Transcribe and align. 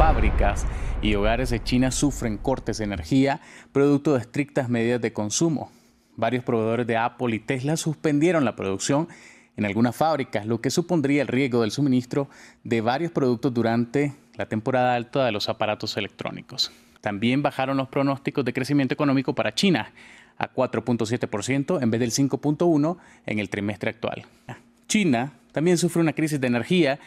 fábricas 0.00 0.66
y 1.02 1.14
hogares 1.14 1.50
de 1.50 1.62
China 1.62 1.90
sufren 1.90 2.38
cortes 2.38 2.78
de 2.78 2.84
energía 2.84 3.42
producto 3.70 4.14
de 4.14 4.20
estrictas 4.20 4.70
medidas 4.70 5.02
de 5.02 5.12
consumo. 5.12 5.70
Varios 6.16 6.42
proveedores 6.42 6.86
de 6.86 6.96
Apple 6.96 7.36
y 7.36 7.38
Tesla 7.38 7.76
suspendieron 7.76 8.46
la 8.46 8.56
producción 8.56 9.08
en 9.58 9.66
algunas 9.66 9.94
fábricas, 9.94 10.46
lo 10.46 10.62
que 10.62 10.70
supondría 10.70 11.20
el 11.20 11.28
riesgo 11.28 11.60
del 11.60 11.70
suministro 11.70 12.30
de 12.64 12.80
varios 12.80 13.12
productos 13.12 13.52
durante 13.52 14.14
la 14.36 14.46
temporada 14.46 14.94
alta 14.94 15.26
de 15.26 15.32
los 15.32 15.50
aparatos 15.50 15.94
electrónicos. 15.98 16.72
También 17.02 17.42
bajaron 17.42 17.76
los 17.76 17.88
pronósticos 17.88 18.42
de 18.46 18.54
crecimiento 18.54 18.94
económico 18.94 19.34
para 19.34 19.54
China 19.54 19.92
a 20.38 20.50
4.7% 20.50 21.82
en 21.82 21.90
vez 21.90 22.00
del 22.00 22.10
5.1% 22.10 22.96
en 23.26 23.38
el 23.38 23.50
trimestre 23.50 23.90
actual. 23.90 24.24
China 24.88 25.34
también 25.52 25.76
sufre 25.76 26.00
una 26.00 26.14
crisis 26.14 26.40
de 26.40 26.46
energía. 26.46 26.98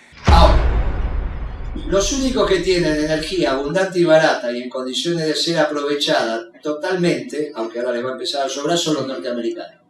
Los 1.87 2.11
únicos 2.13 2.47
que 2.47 2.59
tienen 2.59 3.03
energía 3.03 3.51
abundante 3.51 3.99
y 3.99 4.03
barata 4.03 4.51
y 4.51 4.61
en 4.61 4.69
condiciones 4.69 5.25
de 5.25 5.35
ser 5.35 5.57
aprovechada 5.57 6.51
totalmente, 6.61 7.51
aunque 7.55 7.79
ahora 7.79 7.93
les 7.93 8.05
va 8.05 8.09
a 8.09 8.13
empezar 8.13 8.45
a 8.45 8.49
sobrar, 8.49 8.77
son 8.77 8.95
los 8.95 9.07
norteamericanos. 9.07 9.81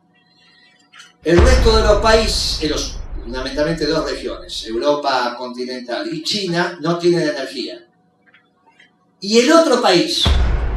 El 1.24 1.38
resto 1.40 1.76
de 1.76 1.84
los 1.84 2.02
países, 2.02 2.70
los, 2.70 2.98
fundamentalmente 3.22 3.86
dos 3.86 4.10
regiones, 4.10 4.66
Europa 4.66 5.36
continental 5.38 6.08
y 6.12 6.24
China, 6.24 6.78
no 6.82 6.98
tienen 6.98 7.30
energía. 7.30 7.86
Y 9.20 9.40
el 9.40 9.52
otro 9.52 9.82
país, 9.82 10.24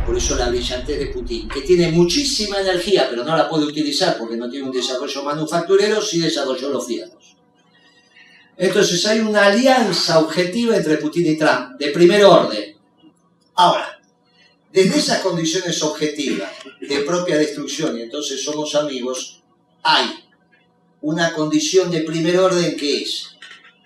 por 0.05 0.17
eso 0.17 0.37
la 0.37 0.49
brillantez 0.49 0.99
de 0.99 1.07
Putin, 1.07 1.49
que 1.49 1.63
tiene 1.63 1.91
muchísima 1.91 2.61
energía, 2.61 3.09
pero 3.11 3.25
no 3.25 3.37
la 3.37 3.49
puede 3.49 3.65
utilizar 3.65 4.17
porque 4.19 4.37
no 4.37 4.49
tiene 4.49 4.67
un 4.67 4.73
desarrollo 4.73 5.25
manufacturero, 5.25 6.01
sí 6.01 6.21
desarrolló 6.21 6.69
los 6.69 6.87
fierros. 6.87 7.26
Entonces 8.59 9.05
hay 9.07 9.21
una 9.21 9.47
alianza 9.47 10.19
objetiva 10.19 10.77
entre 10.77 10.97
Putin 10.97 11.27
y 11.27 11.37
Trump, 11.37 11.79
de 11.79 11.89
primer 11.91 12.25
orden. 12.25 12.77
Ahora, 13.55 14.01
desde 14.73 14.99
esas 14.99 15.21
condiciones 15.21 15.83
objetivas 15.83 16.51
de 16.81 17.01
propia 17.01 17.37
destrucción, 17.37 17.99
y 17.99 18.03
entonces 18.03 18.43
somos 18.43 18.75
amigos, 18.75 19.43
hay 19.83 20.07
una 21.03 21.33
condición 21.33 21.91
de 21.91 22.01
primer 22.01 22.39
orden 22.39 22.77
que 22.77 23.03
es 23.03 23.37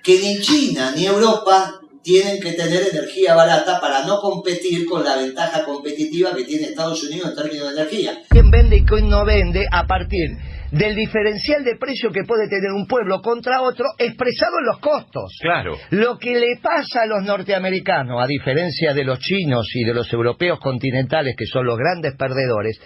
que 0.03 0.19
ni 0.19 0.41
China 0.41 0.93
ni 0.97 1.07
Europa 1.07 1.81
tienen 2.03 2.41
que 2.41 2.53
tener 2.53 2.89
energía 2.91 3.35
barata 3.35 3.81
para 3.81 4.05
no 4.07 4.21
competir 4.21 4.87
con 4.87 5.05
la 5.05 5.17
ventaja 5.17 5.65
competitiva 5.65 6.35
que 6.35 6.45
tiene 6.45 6.69
Estados 6.69 7.03
Unidos 7.05 7.31
en 7.31 7.37
términos 7.37 7.69
de 7.69 7.75
energía. 7.75 8.23
¿Quién 8.31 8.51
vende 8.51 8.77
y 8.77 8.85
quién 8.85 9.09
no 9.09 9.25
vende 9.25 9.67
a 9.71 9.87
partir 9.87 10.39
del 10.71 10.95
diferencial 10.95 11.65
de 11.65 11.77
precio 11.77 12.11
que 12.11 12.25
puede 12.25 12.49
tener 12.49 12.71
un 12.73 12.87
pueblo 12.87 13.21
contra 13.21 13.63
otro 13.63 13.87
expresado 13.99 14.59
en 14.61 14.67
los 14.67 14.79
costos. 14.79 15.37
Claro. 15.41 15.77
Lo 15.91 16.19
que 16.19 16.39
le 16.39 16.57
pasa 16.63 17.03
a 17.03 17.07
los 17.07 17.23
norteamericanos, 17.25 18.23
a 18.23 18.27
diferencia 18.27 18.95
de 18.95 19.05
los 19.05 19.19
chinos 19.19 19.67
y 19.75 19.85
de 19.85 19.95
los 19.95 20.13
europeos 20.13 20.61
continentales, 20.61 21.35
que 21.37 21.47
son 21.47 21.67
los 21.67 21.77
grandes 21.77 22.15
perdedores, 22.17 22.81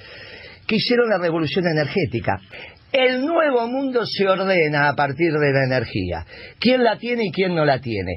que 0.67 0.77
hicieron 0.77 1.11
la 1.11 1.19
revolución 1.19 1.67
energética. 1.67 2.41
El 2.93 3.27
nuevo 3.27 3.67
mundo 3.67 4.07
se 4.07 4.27
ordena 4.27 4.89
a 4.89 4.95
partir 4.95 5.33
de 5.33 5.53
la 5.53 5.65
energía. 5.65 6.25
¿Quién 6.59 6.85
la 6.85 6.97
tiene 6.97 7.25
y 7.27 7.33
quién 7.33 7.55
no 7.55 7.65
la 7.65 7.81
tiene? 7.81 8.12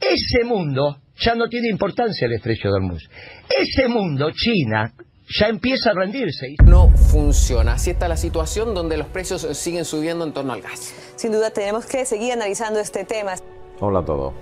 Ese 0.00 0.44
mundo 0.44 0.98
ya 1.18 1.34
no 1.34 1.48
tiene 1.48 1.68
importancia 1.68 2.26
el 2.26 2.32
estrecho 2.32 2.68
de 2.68 2.74
Hormuz. 2.74 3.08
Ese 3.48 3.88
mundo, 3.88 4.30
China, 4.32 4.92
ya 5.32 5.46
empieza 5.46 5.90
a 5.90 5.94
rendirse. 5.94 6.56
No 6.64 6.90
funciona. 6.90 7.74
Así 7.74 7.90
está 7.90 8.08
la 8.08 8.16
situación 8.16 8.74
donde 8.74 8.96
los 8.96 9.06
precios 9.06 9.42
siguen 9.56 9.84
subiendo 9.84 10.24
en 10.24 10.32
torno 10.32 10.52
al 10.52 10.60
gas. 10.60 10.94
Sin 11.16 11.32
duda 11.32 11.50
tenemos 11.50 11.86
que 11.86 12.04
seguir 12.04 12.32
analizando 12.32 12.80
este 12.80 13.04
tema. 13.04 13.32
Hola 13.80 14.00
a 14.00 14.04
todos. 14.04 14.34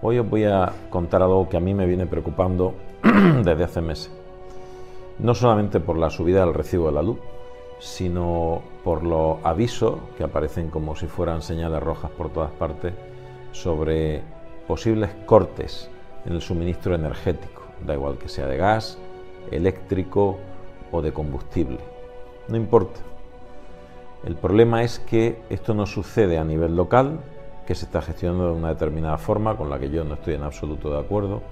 Hoy 0.00 0.18
os 0.18 0.28
voy 0.28 0.44
a 0.44 0.72
contar 0.90 1.22
algo 1.22 1.48
que 1.48 1.56
a 1.56 1.60
mí 1.60 1.74
me 1.74 1.86
viene 1.86 2.06
preocupando 2.06 2.74
desde 3.44 3.64
hace 3.64 3.80
meses. 3.80 4.10
No 5.18 5.34
solamente 5.34 5.80
por 5.80 5.96
la 5.98 6.10
subida 6.10 6.44
del 6.44 6.54
recibo 6.54 6.86
de 6.86 6.92
la 6.92 7.02
luz, 7.02 7.18
sino 7.78 8.62
por 8.84 9.04
los 9.04 9.38
avisos 9.44 9.98
que 10.16 10.24
aparecen 10.24 10.70
como 10.70 10.96
si 10.96 11.06
fueran 11.06 11.42
señales 11.42 11.82
rojas 11.82 12.10
por 12.12 12.32
todas 12.32 12.50
partes 12.52 12.94
sobre 13.52 14.22
posibles 14.66 15.10
cortes 15.26 15.88
en 16.24 16.34
el 16.34 16.40
suministro 16.40 16.94
energético, 16.94 17.62
da 17.84 17.94
igual 17.94 18.18
que 18.18 18.28
sea 18.28 18.46
de 18.46 18.56
gas, 18.56 18.98
eléctrico 19.50 20.38
o 20.90 21.02
de 21.02 21.12
combustible. 21.12 21.78
No 22.48 22.56
importa. 22.56 23.00
El 24.24 24.36
problema 24.36 24.82
es 24.82 24.98
que 25.00 25.42
esto 25.50 25.74
no 25.74 25.86
sucede 25.86 26.38
a 26.38 26.44
nivel 26.44 26.76
local, 26.76 27.20
que 27.66 27.74
se 27.74 27.86
está 27.86 28.02
gestionando 28.02 28.46
de 28.46 28.52
una 28.52 28.68
determinada 28.68 29.18
forma 29.18 29.56
con 29.56 29.70
la 29.70 29.78
que 29.78 29.90
yo 29.90 30.04
no 30.04 30.14
estoy 30.14 30.34
en 30.34 30.42
absoluto 30.42 30.90
de 30.90 31.00
acuerdo, 31.00 31.42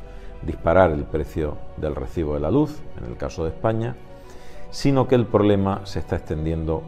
disparar 0.42 0.90
el 0.90 1.04
precio 1.04 1.56
del 1.76 1.94
recibo 1.94 2.34
de 2.34 2.40
la 2.40 2.50
luz, 2.50 2.80
en 2.98 3.06
el 3.06 3.16
caso 3.16 3.44
de 3.44 3.50
España, 3.50 3.96
sino 4.70 5.08
que 5.08 5.14
el 5.16 5.26
problema 5.26 5.80
se 5.84 5.98
está 5.98 6.16
extendiendo 6.16 6.82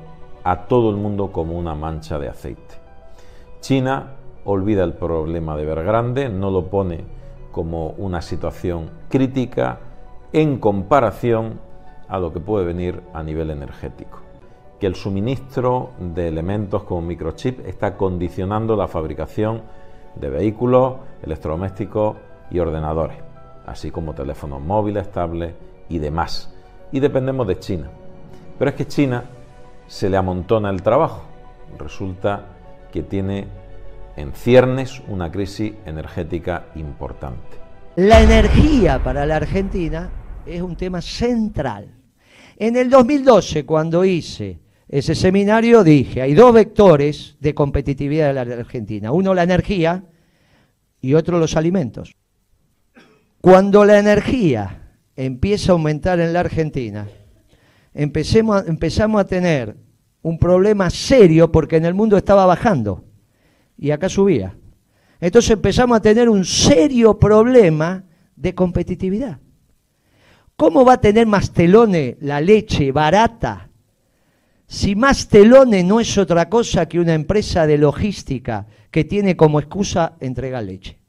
a 0.44 0.66
todo 0.66 0.91
el 0.91 0.96
mundo 0.96 1.32
como 1.32 1.58
una 1.58 1.74
mancha 1.74 2.18
de 2.18 2.28
aceite. 2.28 2.74
China 3.60 4.14
olvida 4.44 4.84
el 4.84 4.94
problema 4.94 5.56
de 5.56 5.64
grande, 5.64 6.28
no 6.28 6.50
lo 6.50 6.66
pone 6.66 7.04
como 7.52 7.91
una 7.98 8.22
situación 8.22 8.91
crítica 9.08 9.78
en 10.32 10.59
comparación 10.59 11.60
a 12.09 12.19
lo 12.19 12.32
que 12.32 12.41
puede 12.41 12.65
venir 12.65 13.03
a 13.12 13.22
nivel 13.22 13.50
energético. 13.50 14.20
Que 14.81 14.87
el 14.87 14.94
suministro 14.94 15.91
de 15.98 16.28
elementos 16.28 16.84
como 16.84 17.03
microchip 17.03 17.66
está 17.66 17.97
condicionando 17.97 18.76
la 18.76 18.88
fabricación 18.88 19.62
de 20.15 20.31
vehículos, 20.31 20.97
electrodomésticos 21.22 22.16
y 22.50 22.59
ordenadores, 22.59 23.16
así 23.66 23.91
como 23.91 24.15
teléfonos 24.15 24.60
móviles, 24.60 25.10
tablets 25.10 25.54
y 25.88 25.98
demás. 25.98 26.53
Y 26.91 27.00
dependemos 27.00 27.47
de 27.47 27.59
China. 27.59 27.91
Pero 28.59 28.71
es 28.71 28.76
que 28.76 28.87
China 28.87 29.25
se 29.87 30.10
le 30.10 30.16
amontona 30.16 30.71
el 30.71 30.82
trabajo. 30.82 31.22
Resulta 31.78 32.47
que 32.91 33.03
tiene 33.03 33.47
en 34.16 34.32
ciernes 34.32 35.00
una 35.09 35.31
crisis 35.31 35.72
energética 35.87 36.66
importante. 36.75 37.59
La 37.97 38.21
energía 38.21 39.03
para 39.03 39.26
la 39.26 39.37
Argentina 39.37 40.10
es 40.47 40.62
un 40.62 40.76
tema 40.76 41.00
central. 41.00 41.94
En 42.56 42.76
el 42.76 42.91
2012, 42.91 43.64
cuando 43.64 44.04
hice 44.04 44.60
ese 44.88 45.14
seminario, 45.14 45.82
dije, 45.82 46.22
hay 46.22 46.34
dos 46.34 46.53
vectores 46.53 47.36
de 47.41 47.54
competitividad 47.54 48.28
de 48.28 48.34
la 48.34 48.60
Argentina. 48.60 49.12
Uno 49.12 49.34
la 49.34 49.42
energía 49.42 50.04
y 51.00 51.14
otro 51.14 51.38
los 51.38 51.56
alimentos. 51.56 52.16
Cuando 53.41 53.84
la 53.84 53.98
energía 53.98 54.92
empieza 55.16 55.72
a 55.72 55.75
aumentar 55.75 56.20
en 56.20 56.32
la 56.32 56.41
Argentina, 56.41 57.09
empecemos 57.94 58.64
empezamos 58.69 59.20
a 59.20 59.26
tener 59.26 59.76
un 60.22 60.38
problema 60.38 60.88
serio 60.91 61.50
porque 61.50 61.76
en 61.76 61.84
el 61.84 61.94
mundo 61.94 62.16
estaba 62.16 62.47
bajando 62.47 63.04
y 63.76 63.91
acá 63.91 64.09
subía. 64.09 64.56
Entonces 65.20 65.53
empezamos 65.53 65.97
a 65.97 66.03
tener 66.03 66.28
un 66.28 66.44
serio 66.44 67.19
problema 67.19 68.04
de 68.36 68.54
competitividad. 68.54 69.41
¿Cómo 70.62 70.84
va 70.84 70.92
a 70.92 71.00
tener 71.00 71.26
Mastelone 71.26 72.18
la 72.20 72.40
leche 72.40 72.92
barata 72.92 73.68
si 74.64 74.94
Mastelone 74.94 75.82
no 75.82 75.98
es 75.98 76.16
otra 76.16 76.48
cosa 76.48 76.86
que 76.86 77.00
una 77.00 77.14
empresa 77.14 77.66
de 77.66 77.76
logística 77.76 78.68
que 78.88 79.02
tiene 79.02 79.36
como 79.36 79.58
excusa 79.58 80.14
entregar 80.20 80.62
leche? 80.62 81.00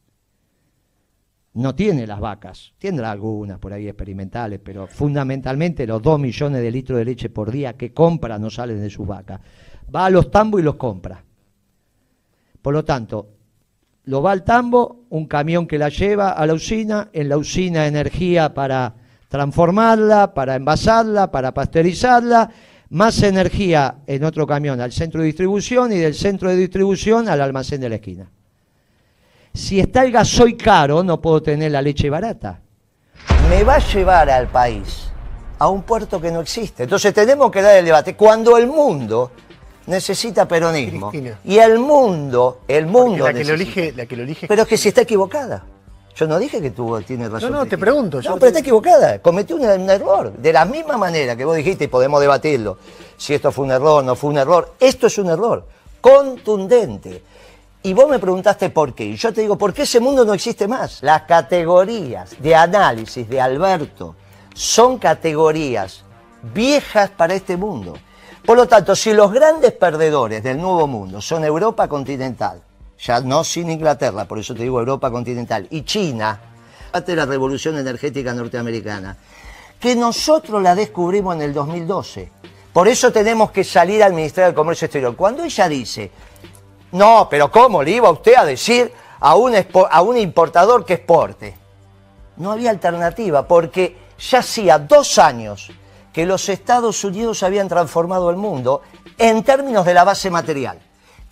No 1.54 1.76
tiene 1.76 2.08
las 2.08 2.20
vacas, 2.20 2.74
tendrá 2.80 3.12
algunas 3.12 3.60
por 3.60 3.74
ahí 3.74 3.88
experimentales, 3.88 4.60
pero 4.60 4.88
fundamentalmente 4.88 5.86
los 5.86 6.02
dos 6.02 6.20
millones 6.20 6.60
de 6.60 6.72
litros 6.72 6.98
de 6.98 7.06
leche 7.06 7.30
por 7.30 7.52
día 7.52 7.74
que 7.74 7.94
compra 7.94 8.40
no 8.40 8.50
salen 8.50 8.82
de 8.82 8.90
sus 8.90 9.06
vacas. 9.06 9.40
Va 9.96 10.08
a 10.08 10.10
los 10.10 10.32
tambos 10.32 10.62
y 10.62 10.64
los 10.64 10.78
compra. 10.78 11.24
Por 12.60 12.74
lo 12.74 12.84
tanto, 12.84 13.30
lo 14.06 14.24
va 14.24 14.32
al 14.32 14.44
tambo, 14.44 15.06
un 15.10 15.28
camión 15.28 15.68
que 15.68 15.78
la 15.78 15.90
lleva 15.90 16.32
a 16.32 16.44
la 16.48 16.56
usina, 16.56 17.10
en 17.14 17.30
la 17.30 17.38
usina 17.38 17.86
energía 17.86 18.56
para 18.56 19.03
transformarla, 19.34 20.36
para 20.36 20.56
envasarla, 20.56 21.32
para 21.32 21.56
pasteurizarla, 21.56 22.52
más 22.90 23.24
energía 23.24 23.96
en 24.06 24.26
otro 24.26 24.46
camión 24.46 24.80
al 24.80 24.92
centro 24.92 25.22
de 25.22 25.26
distribución 25.26 25.92
y 25.92 25.98
del 25.98 26.14
centro 26.14 26.52
de 26.52 26.56
distribución 26.56 27.28
al 27.28 27.42
almacén 27.42 27.82
de 27.82 27.90
la 27.90 27.96
esquina. 27.96 28.30
Si 29.52 29.80
está 29.80 30.06
el 30.06 30.12
gasoil 30.12 30.56
caro, 30.56 31.04
no 31.04 31.20
puedo 31.20 31.42
tener 31.42 31.72
la 31.72 31.82
leche 31.82 32.12
barata. 32.12 32.60
Me 33.50 33.64
va 33.64 33.78
a 33.78 33.80
llevar 33.80 34.30
al 34.30 34.50
país 34.50 35.08
a 35.58 35.68
un 35.68 35.82
puerto 35.82 36.22
que 36.22 36.30
no 36.30 36.40
existe. 36.40 36.84
Entonces 36.84 37.12
tenemos 37.12 37.50
que 37.50 37.64
dar 37.64 37.78
el 37.78 37.86
debate. 37.86 38.16
Cuando 38.16 38.56
el 38.56 38.68
mundo 38.68 39.32
necesita 39.88 40.48
peronismo. 40.48 41.12
Y 41.44 41.58
el 41.58 41.80
mundo, 41.80 42.62
el 42.68 42.86
mundo. 42.86 43.26
La 43.26 43.34
que, 43.34 43.44
lo 43.44 43.56
elige, 43.56 43.94
la 43.94 44.06
que 44.06 44.16
lo 44.16 44.22
elige. 44.22 44.48
Pero 44.48 44.62
es 44.62 44.68
que 44.68 44.78
si 44.78 44.90
está 44.90 45.02
equivocada. 45.02 45.66
Yo 46.16 46.28
no 46.28 46.38
dije 46.38 46.62
que 46.62 46.72
tú 46.72 47.02
tienes 47.02 47.32
razón. 47.32 47.52
No, 47.52 47.60
no, 47.60 47.66
te 47.66 47.78
pregunto. 47.78 48.22
No, 48.22 48.36
pero 48.36 48.48
está 48.48 48.60
equivocada. 48.60 49.20
Cometió 49.20 49.56
un, 49.56 49.64
error. 49.90 50.34
De 50.34 50.54
la 50.54 50.66
misma 50.66 50.98
manera 50.98 51.36
que 51.36 51.44
vos 51.44 51.56
dijiste, 51.56 51.86
y 51.86 51.88
podemos 51.88 52.22
debatirlo, 52.22 52.78
si 53.18 53.34
esto 53.34 53.52
fue 53.52 53.66
un 53.66 53.72
error, 53.72 54.04
no 54.04 54.16
fue 54.16 54.30
un 54.30 54.38
error. 54.38 54.74
Esto 54.80 55.08
es 55.08 55.18
un 55.18 55.30
error 55.30 55.66
contundente. 56.02 57.24
Y 57.82 57.94
vos 57.94 58.10
me 58.10 58.20
preguntaste 58.20 58.70
por 58.70 58.94
qué. 58.94 59.06
Y 59.06 59.16
yo 59.16 59.34
te 59.34 59.42
digo, 59.42 59.58
¿por 59.58 59.74
qué 59.74 59.84
ese 59.84 60.00
mundo 60.00 60.24
no 60.24 60.34
existe 60.34 60.68
más? 60.68 61.02
Las 61.02 61.24
categorías 61.24 62.36
de 62.42 62.56
análisis 62.56 63.28
de 63.28 63.42
Alberto 63.42 64.16
son 64.54 65.00
categorías 65.00 66.04
viejas 66.54 67.10
para 67.10 67.34
este 67.34 67.58
mundo. 67.58 67.98
Por 68.46 68.58
lo 68.58 68.68
tanto, 68.68 68.96
si 68.96 69.14
los 69.14 69.32
grandes 69.32 69.72
perdedores 69.72 70.44
del 70.44 70.58
nuevo 70.58 70.86
mundo 70.88 71.22
son 71.22 71.46
Europa 71.46 71.88
continental, 71.88 72.62
ya 73.00 73.22
no 73.22 73.44
sin 73.44 73.70
Inglaterra, 73.70 74.26
por 74.26 74.40
eso 74.40 74.54
te 74.54 74.64
digo 74.64 74.80
Europa 74.80 75.12
continental, 75.12 75.68
y 75.70 75.84
China, 75.84 76.40
de 77.02 77.16
la 77.16 77.26
revolución 77.26 77.78
energética 77.78 78.34
norteamericana, 78.34 79.18
que 79.80 79.96
nosotros 79.96 80.62
la 80.62 80.76
descubrimos 80.76 81.36
en 81.36 81.42
el 81.42 81.54
2012. 81.54 82.32
Por 82.72 82.88
eso 82.88 83.12
tenemos 83.12 83.52
que 83.52 83.64
salir 83.64 84.04
al 84.04 84.14
Ministerio 84.14 84.48
del 84.48 84.56
Comercio 84.56 84.86
Exterior. 84.86 85.16
Cuando 85.16 85.44
ella 85.44 85.68
dice, 85.68 86.12
no, 86.94 87.28
pero 87.30 87.52
¿cómo 87.52 87.84
le 87.84 87.92
iba 87.92 88.10
usted 88.10 88.36
a 88.36 88.46
decir 88.46 88.92
a 89.20 89.36
un, 89.36 89.54
a 89.90 90.02
un 90.02 90.18
importador 90.18 90.86
que 90.86 90.94
exporte? 90.94 91.56
No 92.38 92.52
había 92.52 92.70
alternativa, 92.70 93.48
porque 93.48 93.98
ya 94.18 94.40
hacía 94.40 94.80
dos 94.80 95.20
años 95.20 95.72
que 96.12 96.26
los 96.26 96.48
Estados 96.50 97.04
Unidos 97.04 97.44
habían 97.44 97.68
transformado 97.68 98.30
el 98.30 98.38
mundo 98.38 98.84
en 99.18 99.44
términos 99.44 99.86
de 99.86 99.94
la 99.94 100.04
base 100.04 100.30
material, 100.30 100.80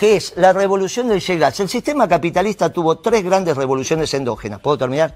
que 0.01 0.15
es 0.15 0.33
la 0.35 0.51
revolución 0.51 1.09
del 1.09 1.21
gas. 1.37 1.59
El 1.59 1.69
sistema 1.69 2.07
capitalista 2.07 2.73
tuvo 2.73 2.97
tres 2.97 3.23
grandes 3.23 3.55
revoluciones 3.55 4.11
endógenas. 4.15 4.59
¿Puedo 4.59 4.75
terminar? 4.75 5.13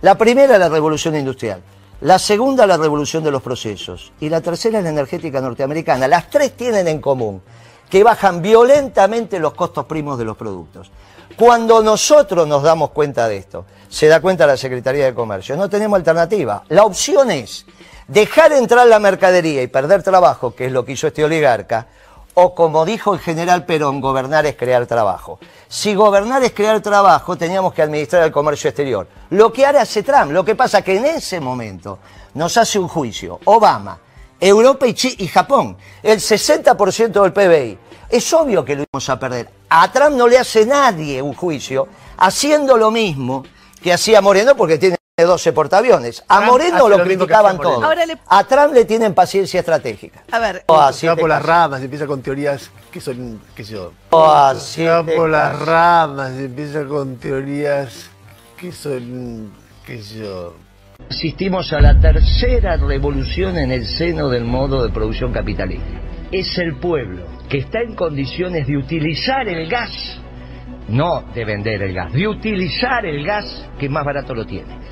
La 0.00 0.16
primera, 0.16 0.56
la 0.56 0.70
revolución 0.70 1.14
industrial. 1.14 1.62
La 2.00 2.18
segunda, 2.18 2.66
la 2.66 2.78
revolución 2.78 3.22
de 3.22 3.30
los 3.30 3.42
procesos. 3.42 4.10
Y 4.20 4.30
la 4.30 4.40
tercera, 4.40 4.80
la 4.80 4.88
energética 4.88 5.38
norteamericana. 5.42 6.08
Las 6.08 6.30
tres 6.30 6.56
tienen 6.56 6.88
en 6.88 7.02
común 7.02 7.42
que 7.90 8.02
bajan 8.02 8.40
violentamente 8.40 9.38
los 9.38 9.52
costos 9.52 9.84
primos 9.84 10.18
de 10.18 10.24
los 10.24 10.38
productos. 10.38 10.90
Cuando 11.36 11.82
nosotros 11.82 12.48
nos 12.48 12.62
damos 12.62 12.88
cuenta 12.88 13.28
de 13.28 13.36
esto, 13.36 13.66
se 13.90 14.06
da 14.06 14.22
cuenta 14.22 14.46
la 14.46 14.56
Secretaría 14.56 15.04
de 15.04 15.12
Comercio, 15.12 15.56
no 15.56 15.68
tenemos 15.68 15.98
alternativa. 15.98 16.64
La 16.70 16.84
opción 16.84 17.30
es 17.30 17.66
dejar 18.08 18.52
entrar 18.52 18.86
la 18.86 18.98
mercadería 18.98 19.62
y 19.62 19.66
perder 19.66 20.02
trabajo, 20.02 20.54
que 20.54 20.64
es 20.64 20.72
lo 20.72 20.86
que 20.86 20.92
hizo 20.92 21.06
este 21.06 21.22
oligarca, 21.22 21.86
o 22.34 22.54
como 22.54 22.84
dijo 22.84 23.14
el 23.14 23.20
general 23.20 23.64
Perón, 23.64 24.00
gobernar 24.00 24.44
es 24.46 24.56
crear 24.56 24.86
trabajo. 24.86 25.38
Si 25.68 25.94
gobernar 25.94 26.42
es 26.42 26.52
crear 26.52 26.80
trabajo, 26.80 27.36
teníamos 27.36 27.72
que 27.72 27.82
administrar 27.82 28.24
el 28.24 28.32
comercio 28.32 28.70
exterior. 28.70 29.06
Lo 29.30 29.52
que 29.52 29.64
ahora 29.64 29.82
hace 29.82 30.02
Trump, 30.02 30.32
lo 30.32 30.44
que 30.44 30.54
pasa 30.54 30.82
que 30.82 30.96
en 30.96 31.06
ese 31.06 31.40
momento 31.40 31.98
nos 32.34 32.56
hace 32.56 32.78
un 32.78 32.88
juicio 32.88 33.40
Obama, 33.44 33.98
Europa 34.40 34.86
y, 34.86 34.94
y 35.18 35.28
Japón, 35.28 35.76
el 36.02 36.18
60% 36.18 37.22
del 37.22 37.32
PBI. 37.32 37.78
Es 38.10 38.32
obvio 38.32 38.64
que 38.64 38.76
lo 38.76 38.82
íbamos 38.82 39.08
a 39.08 39.18
perder. 39.18 39.48
A 39.68 39.90
Trump 39.90 40.16
no 40.16 40.28
le 40.28 40.38
hace 40.38 40.66
nadie 40.66 41.22
un 41.22 41.34
juicio 41.34 41.88
haciendo 42.18 42.76
lo 42.76 42.90
mismo 42.90 43.44
que 43.82 43.92
hacía 43.92 44.20
Moreno 44.20 44.56
porque 44.56 44.78
tiene 44.78 44.96
12 45.22 45.52
portaaviones. 45.52 46.24
A 46.26 46.40
Moreno 46.40 46.88
lo, 46.88 47.00
criticaban 47.04 47.56
todos. 47.56 47.84
A 48.26 48.44
Trump 48.48 48.74
le 48.74 48.84
tienen 48.84 49.14
paciencia 49.14 49.60
estratégica. 49.60 50.24
A 50.32 50.40
ver, 50.40 50.64
oh, 50.66 50.92
se 50.92 51.06
va 51.06 51.14
por 51.14 51.28
las 51.28 51.40
ramas, 51.40 51.80
empieza 51.82 52.04
con 52.04 52.20
teorías 52.20 52.68
que 52.90 53.00
son, 53.00 53.40
qué 53.54 53.62
sé 53.62 53.74
yo. 53.74 53.92
Oh, 54.10 54.52
se 54.56 54.88
va 54.88 55.04
por 55.04 55.30
las 55.30 55.56
ramas, 55.60 56.32
empieza 56.32 56.84
con 56.86 57.14
teorías 57.18 58.10
que 58.56 58.72
son, 58.72 59.52
qué 59.86 60.02
sé 60.02 60.18
yo. 60.18 60.56
Asistimos 61.08 61.72
a 61.72 61.80
la 61.80 62.00
tercera 62.00 62.76
revolución 62.76 63.56
en 63.56 63.70
el 63.70 63.86
seno 63.86 64.28
del 64.28 64.44
modo 64.44 64.82
de 64.82 64.92
producción 64.92 65.32
capitalista. 65.32 66.00
Es 66.32 66.58
el 66.58 66.80
pueblo 66.80 67.24
que 67.48 67.58
está 67.58 67.82
en 67.82 67.94
condiciones 67.94 68.66
de 68.66 68.76
utilizar 68.76 69.46
el 69.46 69.68
gas, 69.68 69.92
no 70.88 71.24
de 71.34 71.44
vender 71.44 71.82
el 71.82 71.94
gas, 71.94 72.12
de 72.12 72.28
utilizar 72.28 73.04
el 73.06 73.24
gas 73.24 73.68
que 73.78 73.88
más 73.88 74.04
barato 74.04 74.34
lo 74.34 74.44
tiene 74.44 74.84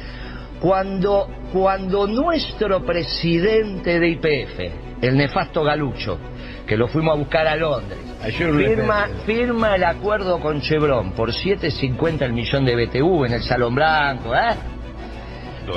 cuando, 0.62 1.29
cuando 1.53 2.06
nuestro 2.06 2.87
presidente 2.87 3.99
de 3.99 4.09
IPF, 4.11 5.03
el 5.03 5.17
nefasto 5.17 5.65
Galucho, 5.65 6.21
que 6.65 6.77
lo 6.77 6.87
fuimos 6.87 7.17
a 7.17 7.19
buscar 7.19 7.49
a 7.49 7.56
Londres, 7.56 7.99
firma, 8.31 9.09
firma 9.27 9.75
el 9.75 9.83
acuerdo 9.83 10.39
con 10.39 10.61
Chevron 10.61 11.15
por 11.15 11.33
7.50 11.33 12.23
el 12.23 12.33
millón 12.33 12.65
de 12.65 12.77
BTU 12.77 13.25
en 13.25 13.33
el 13.33 13.43
Salón 13.43 13.75
Blanco, 13.75 14.33
¿eh? 14.37 14.55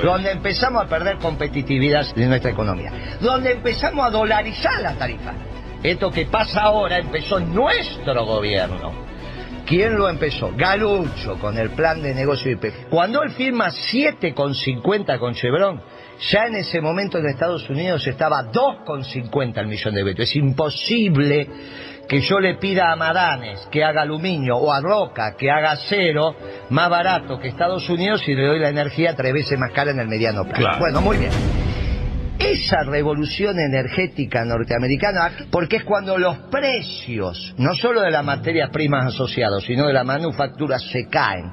donde 0.03 0.31
empezamos 0.31 0.83
a 0.83 0.87
perder 0.87 1.17
competitividad 1.17 2.05
de 2.13 2.27
nuestra 2.27 2.51
economía, 2.51 2.91
donde 3.19 3.53
empezamos 3.53 4.05
a 4.05 4.11
dolarizar 4.11 4.83
la 4.83 4.93
tarifa. 4.93 5.33
Esto 5.81 6.11
que 6.11 6.27
pasa 6.27 6.61
ahora 6.61 6.99
empezó 6.99 7.39
nuestro 7.39 8.23
gobierno. 8.23 9.14
¿Quién 9.65 9.97
lo 9.97 10.07
empezó? 10.07 10.51
Galucho 10.55 11.39
con 11.39 11.57
el 11.57 11.71
plan 11.71 12.01
de 12.01 12.13
negocio 12.13 12.51
IP. 12.51 12.89
Cuando 12.89 13.23
él 13.23 13.31
firma 13.31 13.69
7,50 13.69 15.17
con 15.17 15.33
Chevron, 15.33 15.81
ya 16.31 16.45
en 16.45 16.55
ese 16.55 16.81
momento 16.81 17.17
en 17.17 17.27
Estados 17.27 17.67
Unidos 17.69 18.05
estaba 18.05 18.51
2,50 18.51 19.57
el 19.57 19.67
millón 19.67 19.95
de 19.95 20.03
vetos. 20.03 20.29
Es 20.29 20.35
imposible 20.35 21.49
que 22.07 22.21
yo 22.21 22.39
le 22.39 22.55
pida 22.55 22.91
a 22.91 22.95
Madanes 22.95 23.67
que 23.71 23.83
haga 23.83 24.03
aluminio 24.03 24.57
o 24.57 24.71
a 24.71 24.79
Roca 24.79 25.35
que 25.35 25.49
haga 25.49 25.71
acero 25.71 26.35
más 26.69 26.89
barato 26.89 27.39
que 27.39 27.47
Estados 27.47 27.89
Unidos 27.89 28.21
y 28.27 28.35
le 28.35 28.45
doy 28.45 28.59
la 28.59 28.69
energía 28.69 29.15
tres 29.15 29.33
veces 29.33 29.57
más 29.57 29.71
cara 29.71 29.89
en 29.89 29.99
el 29.99 30.07
mediano 30.07 30.43
plazo. 30.45 30.79
Bueno, 30.79 31.01
muy 31.01 31.17
bien 31.17 31.54
esa 32.39 32.83
revolución 32.83 33.59
energética 33.59 34.43
norteamericana, 34.43 35.31
porque 35.51 35.77
es 35.77 35.83
cuando 35.83 36.17
los 36.17 36.37
precios, 36.51 37.53
no 37.57 37.73
solo 37.75 38.01
de 38.01 38.11
las 38.11 38.25
materias 38.25 38.69
primas 38.71 39.07
asociadas, 39.07 39.63
sino 39.63 39.87
de 39.87 39.93
la 39.93 40.03
manufactura, 40.03 40.77
se 40.79 41.07
caen. 41.07 41.51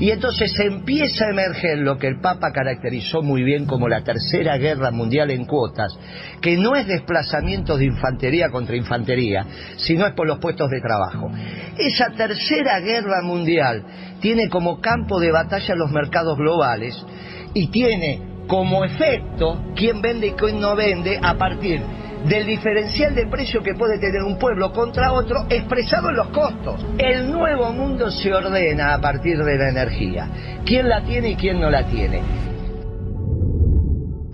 Y 0.00 0.10
entonces 0.10 0.52
empieza 0.58 1.26
a 1.26 1.30
emerger 1.30 1.78
lo 1.78 1.96
que 1.96 2.08
el 2.08 2.20
Papa 2.20 2.52
caracterizó 2.52 3.22
muy 3.22 3.42
bien 3.42 3.66
como 3.66 3.88
la 3.88 4.02
Tercera 4.02 4.56
Guerra 4.56 4.90
Mundial 4.90 5.30
en 5.30 5.44
cuotas, 5.44 5.96
que 6.40 6.56
no 6.56 6.74
es 6.74 6.86
desplazamiento 6.86 7.76
de 7.76 7.86
infantería 7.86 8.50
contra 8.50 8.76
infantería, 8.76 9.46
sino 9.76 10.06
es 10.06 10.14
por 10.14 10.26
los 10.26 10.38
puestos 10.38 10.70
de 10.70 10.80
trabajo. 10.80 11.30
Esa 11.78 12.10
Tercera 12.16 12.80
Guerra 12.80 13.22
Mundial 13.22 13.84
tiene 14.20 14.48
como 14.48 14.80
campo 14.80 15.20
de 15.20 15.30
batalla 15.30 15.74
los 15.74 15.90
mercados 15.90 16.36
globales 16.36 16.96
y 17.54 17.68
tiene 17.68 18.35
como 18.46 18.84
efecto 18.84 19.58
quién 19.74 20.00
vende 20.00 20.28
y 20.28 20.32
quién 20.32 20.60
no 20.60 20.76
vende 20.76 21.18
a 21.22 21.34
partir 21.36 21.80
del 22.28 22.46
diferencial 22.46 23.14
de 23.14 23.26
precio 23.26 23.62
que 23.62 23.74
puede 23.74 23.98
tener 23.98 24.22
un 24.22 24.38
pueblo 24.38 24.72
contra 24.72 25.12
otro 25.12 25.46
expresado 25.48 26.10
en 26.10 26.16
los 26.16 26.28
costos. 26.28 26.84
El 26.98 27.30
nuevo 27.30 27.72
mundo 27.72 28.10
se 28.10 28.32
ordena 28.32 28.94
a 28.94 29.00
partir 29.00 29.38
de 29.38 29.56
la 29.56 29.68
energía. 29.68 30.28
¿Quién 30.64 30.88
la 30.88 31.04
tiene 31.04 31.30
y 31.30 31.36
quién 31.36 31.60
no 31.60 31.70
la 31.70 31.86
tiene? 31.86 32.20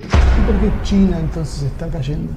¿Y 0.05 0.47
por 0.47 0.57
qué 0.61 0.71
China 0.83 1.19
entonces 1.21 1.65
está 1.65 1.89
cayendo? 1.89 2.33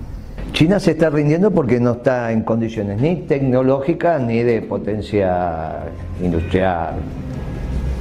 China 0.52 0.80
se 0.80 0.92
está 0.92 1.10
rindiendo 1.10 1.52
porque 1.52 1.80
no 1.80 1.94
está 1.94 2.32
en 2.32 2.44
condiciones 2.44 3.00
ni 3.00 3.16
tecnológicas 3.22 4.22
ni 4.22 4.44
de 4.44 4.62
potencia 4.62 5.84
industrial 6.22 6.96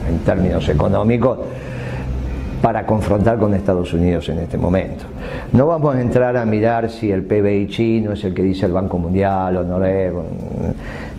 en 0.08 0.18
términos 0.20 0.68
económicos 0.68 1.38
para 2.64 2.86
confrontar 2.86 3.36
con 3.36 3.52
Estados 3.52 3.92
Unidos 3.92 4.26
en 4.30 4.38
este 4.38 4.56
momento. 4.56 5.04
No 5.52 5.66
vamos 5.66 5.96
a 5.96 6.00
entrar 6.00 6.34
a 6.38 6.46
mirar 6.46 6.88
si 6.88 7.12
el 7.12 7.22
PBI 7.22 7.68
chino 7.68 8.12
es 8.12 8.24
el 8.24 8.32
que 8.32 8.42
dice 8.42 8.64
el 8.64 8.72
Banco 8.72 8.96
Mundial 8.96 9.58
o 9.58 9.64
no 9.64 9.84
es. 9.84 10.10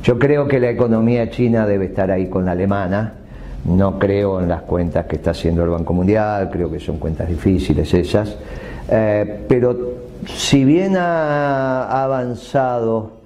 Yo 0.02 0.18
creo 0.18 0.48
que 0.48 0.60
la 0.60 0.72
economía 0.72 1.30
china 1.30 1.68
debe 1.68 1.86
estar 1.86 2.10
ahí 2.10 2.30
con 2.30 2.46
la 2.46 2.54
alemana. 2.54 3.14
No 3.64 4.00
creo 4.00 4.42
en 4.42 4.50
las 4.50 4.64
cuentas 4.64 5.06
que 5.06 5.18
está 5.18 5.32
haciendo 5.32 5.64
el 5.64 5.70
Banco 5.70 5.94
Mundial, 5.94 6.50
creo 6.52 6.72
que 6.72 6.80
son 6.80 6.98
cuentas 6.98 7.30
difíciles 7.30 7.94
esas. 7.94 8.36
Eh, 8.90 9.42
pero 9.48 9.78
si 10.26 10.66
bien 10.66 10.98
ha 10.98 12.04
avanzado 12.04 13.20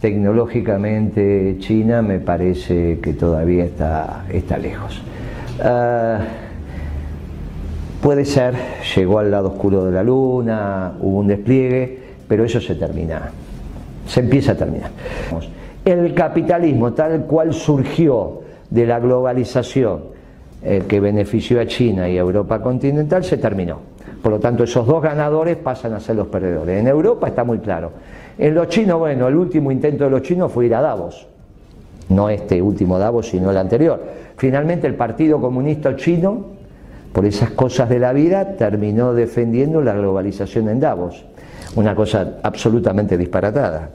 tecnológicamente 0.00 1.56
China, 1.60 2.02
me 2.02 2.18
parece 2.18 2.98
que 2.98 3.12
todavía 3.12 3.62
está, 3.62 4.24
está 4.28 4.58
lejos. 4.58 5.00
Eh, 5.62 6.18
Puede 8.00 8.24
ser, 8.24 8.54
llegó 8.96 9.18
al 9.18 9.30
lado 9.30 9.48
oscuro 9.48 9.84
de 9.84 9.92
la 9.92 10.02
luna, 10.02 10.94
hubo 11.00 11.18
un 11.18 11.28
despliegue, 11.28 11.98
pero 12.26 12.44
eso 12.44 12.58
se 12.58 12.74
termina, 12.74 13.30
se 14.06 14.20
empieza 14.20 14.52
a 14.52 14.54
terminar. 14.54 14.90
El 15.84 16.14
capitalismo 16.14 16.94
tal 16.94 17.26
cual 17.26 17.52
surgió 17.52 18.40
de 18.70 18.86
la 18.86 19.00
globalización 19.00 20.00
eh, 20.62 20.84
que 20.88 20.98
benefició 20.98 21.60
a 21.60 21.66
China 21.66 22.08
y 22.08 22.16
a 22.16 22.20
Europa 22.20 22.62
continental 22.62 23.22
se 23.22 23.36
terminó. 23.36 23.80
Por 24.22 24.32
lo 24.32 24.40
tanto, 24.40 24.64
esos 24.64 24.86
dos 24.86 25.02
ganadores 25.02 25.56
pasan 25.56 25.92
a 25.92 26.00
ser 26.00 26.16
los 26.16 26.28
perdedores. 26.28 26.80
En 26.80 26.86
Europa 26.86 27.28
está 27.28 27.44
muy 27.44 27.58
claro. 27.58 27.92
En 28.38 28.54
los 28.54 28.68
chinos, 28.68 28.98
bueno, 28.98 29.28
el 29.28 29.36
último 29.36 29.70
intento 29.70 30.04
de 30.04 30.10
los 30.10 30.22
chinos 30.22 30.50
fue 30.50 30.66
ir 30.66 30.74
a 30.74 30.80
Davos. 30.80 31.26
No 32.08 32.30
este 32.30 32.60
último 32.62 32.98
Davos, 32.98 33.28
sino 33.28 33.50
el 33.50 33.56
anterior. 33.58 34.02
Finalmente 34.36 34.86
el 34.86 34.94
Partido 34.94 35.40
Comunista 35.40 35.94
Chino 35.96 36.59
por 37.12 37.26
esas 37.26 37.50
cosas 37.50 37.88
de 37.88 37.98
la 37.98 38.12
vida, 38.12 38.56
terminó 38.56 39.14
defendiendo 39.14 39.82
la 39.82 39.94
globalización 39.94 40.68
en 40.68 40.80
Davos. 40.80 41.24
Una 41.74 41.94
cosa 41.94 42.38
absolutamente 42.42 43.16
disparatada. 43.16 43.90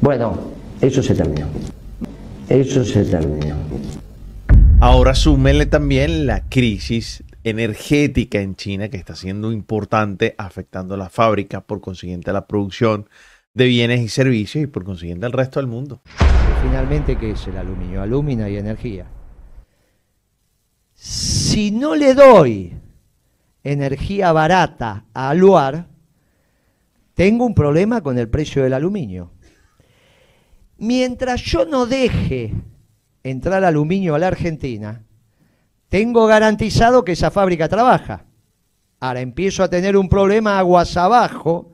Bueno, 0.00 0.38
eso 0.80 1.02
se 1.02 1.14
terminó. 1.14 1.46
Eso 2.48 2.84
se 2.84 3.04
terminó. 3.04 3.56
Ahora 4.80 5.14
súmenle 5.14 5.66
también 5.66 6.26
la 6.26 6.42
crisis 6.48 7.24
energética 7.42 8.40
en 8.40 8.56
China 8.56 8.88
que 8.88 8.96
está 8.96 9.14
siendo 9.14 9.52
importante, 9.52 10.34
afectando 10.36 10.96
la 10.96 11.08
fábrica, 11.08 11.60
por 11.62 11.80
consiguiente 11.80 12.32
la 12.32 12.46
producción 12.46 13.08
de 13.54 13.66
bienes 13.66 14.00
y 14.00 14.08
servicios 14.08 14.64
y 14.64 14.66
por 14.66 14.84
consiguiente 14.84 15.26
el 15.26 15.32
resto 15.32 15.60
del 15.60 15.68
mundo. 15.68 16.00
Finalmente, 16.62 17.16
¿qué 17.16 17.30
es 17.30 17.46
el 17.46 17.56
aluminio? 17.56 18.02
Alumina 18.02 18.48
y 18.48 18.56
energía. 18.56 19.06
Si 21.04 21.70
no 21.70 21.94
le 21.94 22.14
doy 22.14 22.72
energía 23.62 24.32
barata 24.32 25.04
a 25.12 25.28
Aluar, 25.28 25.86
tengo 27.12 27.44
un 27.44 27.54
problema 27.54 28.00
con 28.00 28.16
el 28.16 28.30
precio 28.30 28.62
del 28.62 28.72
aluminio. 28.72 29.30
Mientras 30.78 31.42
yo 31.42 31.66
no 31.66 31.84
deje 31.84 32.54
entrar 33.22 33.64
aluminio 33.64 34.14
a 34.14 34.18
la 34.18 34.28
Argentina, 34.28 35.02
tengo 35.90 36.24
garantizado 36.24 37.04
que 37.04 37.12
esa 37.12 37.30
fábrica 37.30 37.68
trabaja. 37.68 38.24
Ahora 38.98 39.20
empiezo 39.20 39.62
a 39.62 39.68
tener 39.68 39.98
un 39.98 40.08
problema 40.08 40.58
aguas 40.58 40.96
abajo 40.96 41.70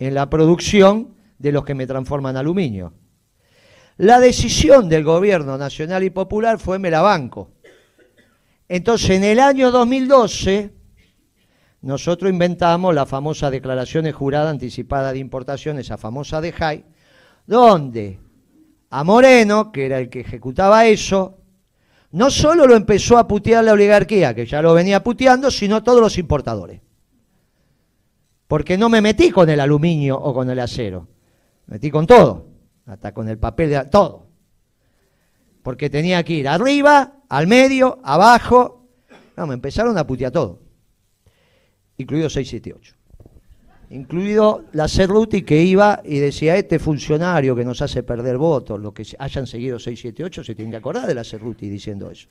en 0.00 0.14
la 0.14 0.28
producción 0.28 1.14
de 1.38 1.52
los 1.52 1.64
que 1.64 1.76
me 1.76 1.86
transforman 1.86 2.36
aluminio. 2.36 2.92
La 3.98 4.18
decisión 4.18 4.88
del 4.88 5.04
gobierno 5.04 5.56
nacional 5.58 6.02
y 6.02 6.10
popular 6.10 6.58
fue 6.58 6.80
me 6.80 6.90
la 6.90 7.02
banco. 7.02 7.53
Entonces, 8.68 9.10
en 9.10 9.24
el 9.24 9.40
año 9.40 9.70
2012, 9.70 10.72
nosotros 11.82 12.30
inventamos 12.30 12.94
la 12.94 13.04
famosa 13.04 13.50
declaración 13.50 14.10
jurada 14.10 14.50
anticipada 14.50 15.12
de 15.12 15.18
importación, 15.18 15.78
esa 15.78 15.98
famosa 15.98 16.40
de 16.40 16.52
JAI, 16.52 16.84
donde 17.46 18.18
a 18.88 19.04
Moreno, 19.04 19.70
que 19.70 19.86
era 19.86 19.98
el 19.98 20.08
que 20.08 20.20
ejecutaba 20.20 20.86
eso, 20.86 21.38
no 22.12 22.30
solo 22.30 22.66
lo 22.66 22.76
empezó 22.76 23.18
a 23.18 23.26
putear 23.26 23.64
la 23.64 23.72
oligarquía, 23.72 24.34
que 24.34 24.46
ya 24.46 24.62
lo 24.62 24.72
venía 24.72 25.02
puteando, 25.02 25.50
sino 25.50 25.82
todos 25.82 26.00
los 26.00 26.16
importadores. 26.16 26.80
Porque 28.46 28.78
no 28.78 28.88
me 28.88 29.00
metí 29.00 29.30
con 29.30 29.50
el 29.50 29.58
aluminio 29.60 30.16
o 30.16 30.32
con 30.32 30.48
el 30.48 30.60
acero, 30.60 31.08
me 31.66 31.74
metí 31.74 31.90
con 31.90 32.06
todo, 32.06 32.46
hasta 32.86 33.12
con 33.12 33.28
el 33.28 33.38
papel 33.38 33.70
de 33.70 33.84
todo. 33.86 34.28
Porque 35.64 35.90
tenía 35.90 36.22
que 36.22 36.34
ir 36.34 36.46
arriba, 36.46 37.14
al 37.28 37.48
medio, 37.48 37.98
abajo. 38.04 38.86
No, 39.36 39.48
me 39.48 39.54
empezaron 39.54 39.98
a 39.98 40.06
putear 40.06 40.30
todo, 40.30 40.60
incluido 41.96 42.30
678 42.30 42.94
incluido 43.90 44.64
la 44.72 44.88
Cerruti 44.88 45.42
que 45.42 45.62
iba 45.62 46.00
y 46.04 46.18
decía, 46.18 46.56
este 46.56 46.78
funcionario 46.78 47.54
que 47.54 47.64
nos 47.64 47.80
hace 47.80 48.02
perder 48.02 48.38
votos, 48.38 48.80
los 48.80 48.92
que 48.92 49.06
hayan 49.18 49.46
seguido 49.46 49.78
678 49.78 50.42
se 50.42 50.54
tienen 50.54 50.72
que 50.72 50.78
acordar 50.78 51.06
de 51.06 51.14
la 51.14 51.22
Cerruti 51.22 51.68
diciendo 51.68 52.10
eso. 52.10 52.28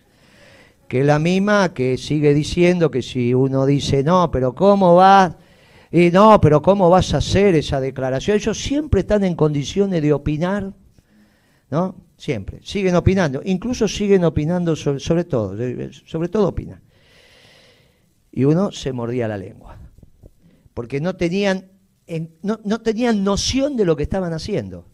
Que 0.88 1.00
es 1.00 1.06
la 1.06 1.20
misma 1.20 1.74
que 1.74 1.98
sigue 1.98 2.34
diciendo 2.34 2.92
que 2.92 3.02
si 3.02 3.34
uno 3.34 3.66
dice, 3.66 4.04
no, 4.04 4.30
pero 4.30 4.54
¿cómo 4.54 4.96
vas? 4.96 5.36
Y 5.90 6.12
no, 6.12 6.42
pero 6.42 6.62
¿cómo 6.62 6.90
vas 6.90 7.13
a 7.13 7.18
hacer 7.18 7.56
esa 7.56 7.80
declaración? 7.80 8.36
Ellos 8.36 8.62
siempre 8.62 9.02
están 9.02 9.24
en 9.24 9.36
condiciones 9.36 10.02
de 10.02 10.12
opinar, 10.12 10.74
¿no? 11.70 11.96
Siempre, 12.17 12.60
siguen 12.63 12.96
opinando, 12.96 13.41
incluso 13.43 13.88
siguen 13.88 14.24
opinando 14.24 14.75
sobre, 14.75 15.24
todo, 15.24 15.58
sobre 16.05 16.29
todo 16.29 16.48
opinan. 16.48 16.82
Y 18.32 18.46
uno 18.46 18.72
se 18.72 18.93
mordía 18.93 19.27
la 19.27 19.38
lengua 19.38 19.77
porque 20.74 21.00
no 21.00 21.15
tenían, 21.15 21.70
no, 22.41 22.60
no 22.63 22.82
tenían 22.82 23.24
noción 23.24 23.77
de 23.77 23.86
lo 23.86 23.96
que 23.96 24.03
estaban 24.03 24.34
haciendo 24.34 24.88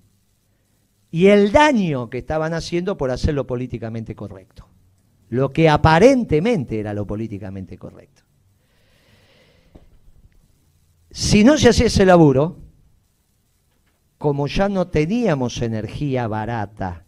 y 1.11 1.27
el 1.27 1.51
daño 1.51 2.09
que 2.09 2.19
estaban 2.19 2.53
haciendo 2.53 2.97
por 2.97 3.11
hacerlo 3.11 3.47
políticamente 3.47 4.15
correcto, 4.15 4.67
lo 5.29 5.51
que 5.51 5.69
aparentemente 5.69 6.79
era 6.79 6.93
lo 6.93 7.07
políticamente 7.07 7.77
correcto. 7.77 8.23
Si 11.11 11.43
no 11.43 11.57
se 11.57 11.69
hacía 11.69 11.87
ese 11.87 12.05
laburo, 12.05 12.57
como 14.19 14.45
ya 14.47 14.69
no 14.69 14.89
teníamos 14.89 15.61
energía 15.61 16.27
barata, 16.27 17.05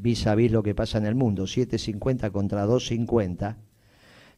vis 0.00 0.26
a 0.26 0.34
vis 0.34 0.50
lo 0.50 0.62
que 0.62 0.74
pasa 0.74 0.98
en 0.98 1.06
el 1.06 1.14
mundo, 1.14 1.44
7.50 1.44 2.30
contra 2.30 2.66
2.50, 2.66 3.56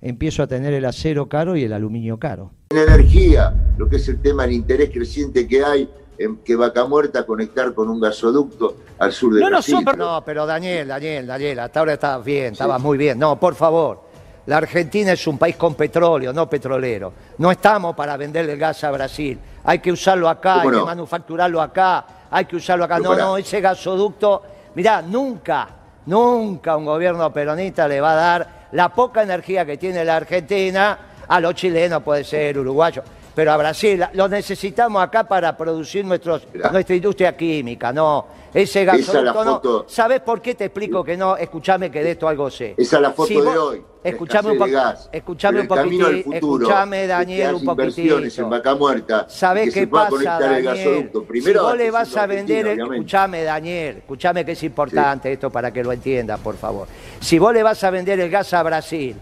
empiezo 0.00 0.42
a 0.42 0.46
tener 0.46 0.74
el 0.74 0.84
acero 0.84 1.28
caro 1.28 1.56
y 1.56 1.64
el 1.64 1.72
aluminio 1.72 2.18
caro. 2.18 2.52
En 2.70 2.78
energía, 2.78 3.54
lo 3.78 3.88
que 3.88 3.96
es 3.96 4.08
el 4.08 4.20
tema 4.20 4.44
del 4.44 4.52
interés 4.52 4.90
creciente 4.90 5.46
que 5.46 5.64
hay 5.64 5.88
en 6.18 6.38
que 6.38 6.56
Vaca 6.56 6.84
Muerta 6.84 7.24
conectar 7.24 7.72
con 7.74 7.88
un 7.88 8.00
gasoducto 8.00 8.76
al 8.98 9.12
sur 9.12 9.34
de 9.34 9.40
no, 9.40 9.48
Brasil. 9.48 9.78
No, 9.84 9.92
no, 9.92 10.24
pero 10.24 10.46
Daniel, 10.46 10.88
Daniel, 10.88 11.26
Daniel, 11.26 11.58
hasta 11.60 11.80
ahora 11.80 11.94
estabas 11.94 12.24
bien, 12.24 12.52
estabas 12.52 12.80
muy 12.80 12.98
bien. 12.98 13.18
No, 13.18 13.38
por 13.38 13.54
favor. 13.54 14.12
La 14.46 14.56
Argentina 14.56 15.12
es 15.12 15.24
un 15.28 15.38
país 15.38 15.54
con 15.54 15.76
petróleo, 15.76 16.32
no 16.32 16.50
petrolero. 16.50 17.12
No 17.38 17.52
estamos 17.52 17.94
para 17.94 18.16
venderle 18.16 18.52
el 18.52 18.58
gas 18.58 18.82
a 18.82 18.90
Brasil. 18.90 19.38
Hay 19.64 19.78
que 19.78 19.92
usarlo 19.92 20.28
acá, 20.28 20.62
hay 20.62 20.70
que 20.70 20.82
manufacturarlo 20.82 21.62
acá, 21.62 22.04
hay 22.28 22.44
que 22.46 22.56
usarlo 22.56 22.84
acá. 22.84 22.98
No, 22.98 23.14
no, 23.14 23.36
ese 23.36 23.60
gasoducto, 23.60 24.42
mirá, 24.74 25.02
nunca, 25.02 25.68
nunca 26.06 26.76
un 26.76 26.84
gobierno 26.84 27.32
peronista 27.32 27.86
le 27.88 28.00
va 28.00 28.12
a 28.12 28.14
dar 28.14 28.48
la 28.72 28.88
poca 28.88 29.22
energía 29.22 29.64
que 29.64 29.76
tiene 29.76 30.04
la 30.04 30.16
Argentina, 30.16 30.98
a 31.28 31.40
los 31.40 31.54
chilenos 31.54 32.02
puede 32.02 32.24
ser 32.24 32.58
uruguayos, 32.58 33.04
pero 33.34 33.52
a 33.52 33.56
Brasil 33.56 34.04
lo 34.12 34.28
necesitamos 34.28 35.02
acá 35.02 35.24
para 35.24 35.56
producir 35.56 36.04
nuestros, 36.04 36.46
nuestra 36.70 36.96
industria 36.96 37.36
química, 37.36 37.92
no. 37.92 38.42
Ese 38.52 38.84
gasoducto 38.84 39.44
no. 39.44 39.84
¿Sabes 39.88 40.20
por 40.20 40.42
qué 40.42 40.54
te 40.54 40.66
explico 40.66 41.02
que 41.02 41.16
no? 41.16 41.36
Escúchame 41.36 41.90
que 41.90 42.04
de 42.04 42.10
esto 42.10 42.28
algo 42.28 42.50
sé. 42.50 42.74
Esa 42.76 42.96
es 42.96 43.02
la 43.02 43.12
foto 43.12 43.42
de 43.42 43.58
hoy. 43.58 43.82
Escuchame 44.04 44.50
un, 44.50 44.94
escuchame 45.12 45.60
un 45.60 45.68
poquitito. 45.68 46.10
Escuchame, 46.32 47.06
Daniel, 47.06 47.54
un 47.54 47.64
poquitito. 47.64 48.18
en 48.18 48.50
Vaca 48.50 48.74
Muerta. 48.74 49.26
¿Sabés 49.28 49.72
qué 49.72 49.86
pasa, 49.86 50.38
Daniel? 50.38 51.10
Primero 51.26 51.60
si 51.60 51.66
vos 51.66 51.76
le 51.76 51.90
vas 51.90 52.16
a 52.16 52.26
vender, 52.26 52.66
escúchame, 52.66 53.44
Daniel, 53.44 53.98
escúchame 53.98 54.44
que 54.44 54.52
es 54.52 54.62
importante 54.64 55.32
esto 55.32 55.50
para 55.50 55.72
que 55.72 55.82
lo 55.82 55.92
entiendas, 55.92 56.38
por 56.40 56.56
favor. 56.56 56.88
Si 57.20 57.38
vos 57.38 57.54
le 57.54 57.62
vas 57.62 57.82
a 57.84 57.90
vender 57.90 58.20
el 58.20 58.28
gas 58.28 58.52
a 58.52 58.62
Brasil, 58.62 59.16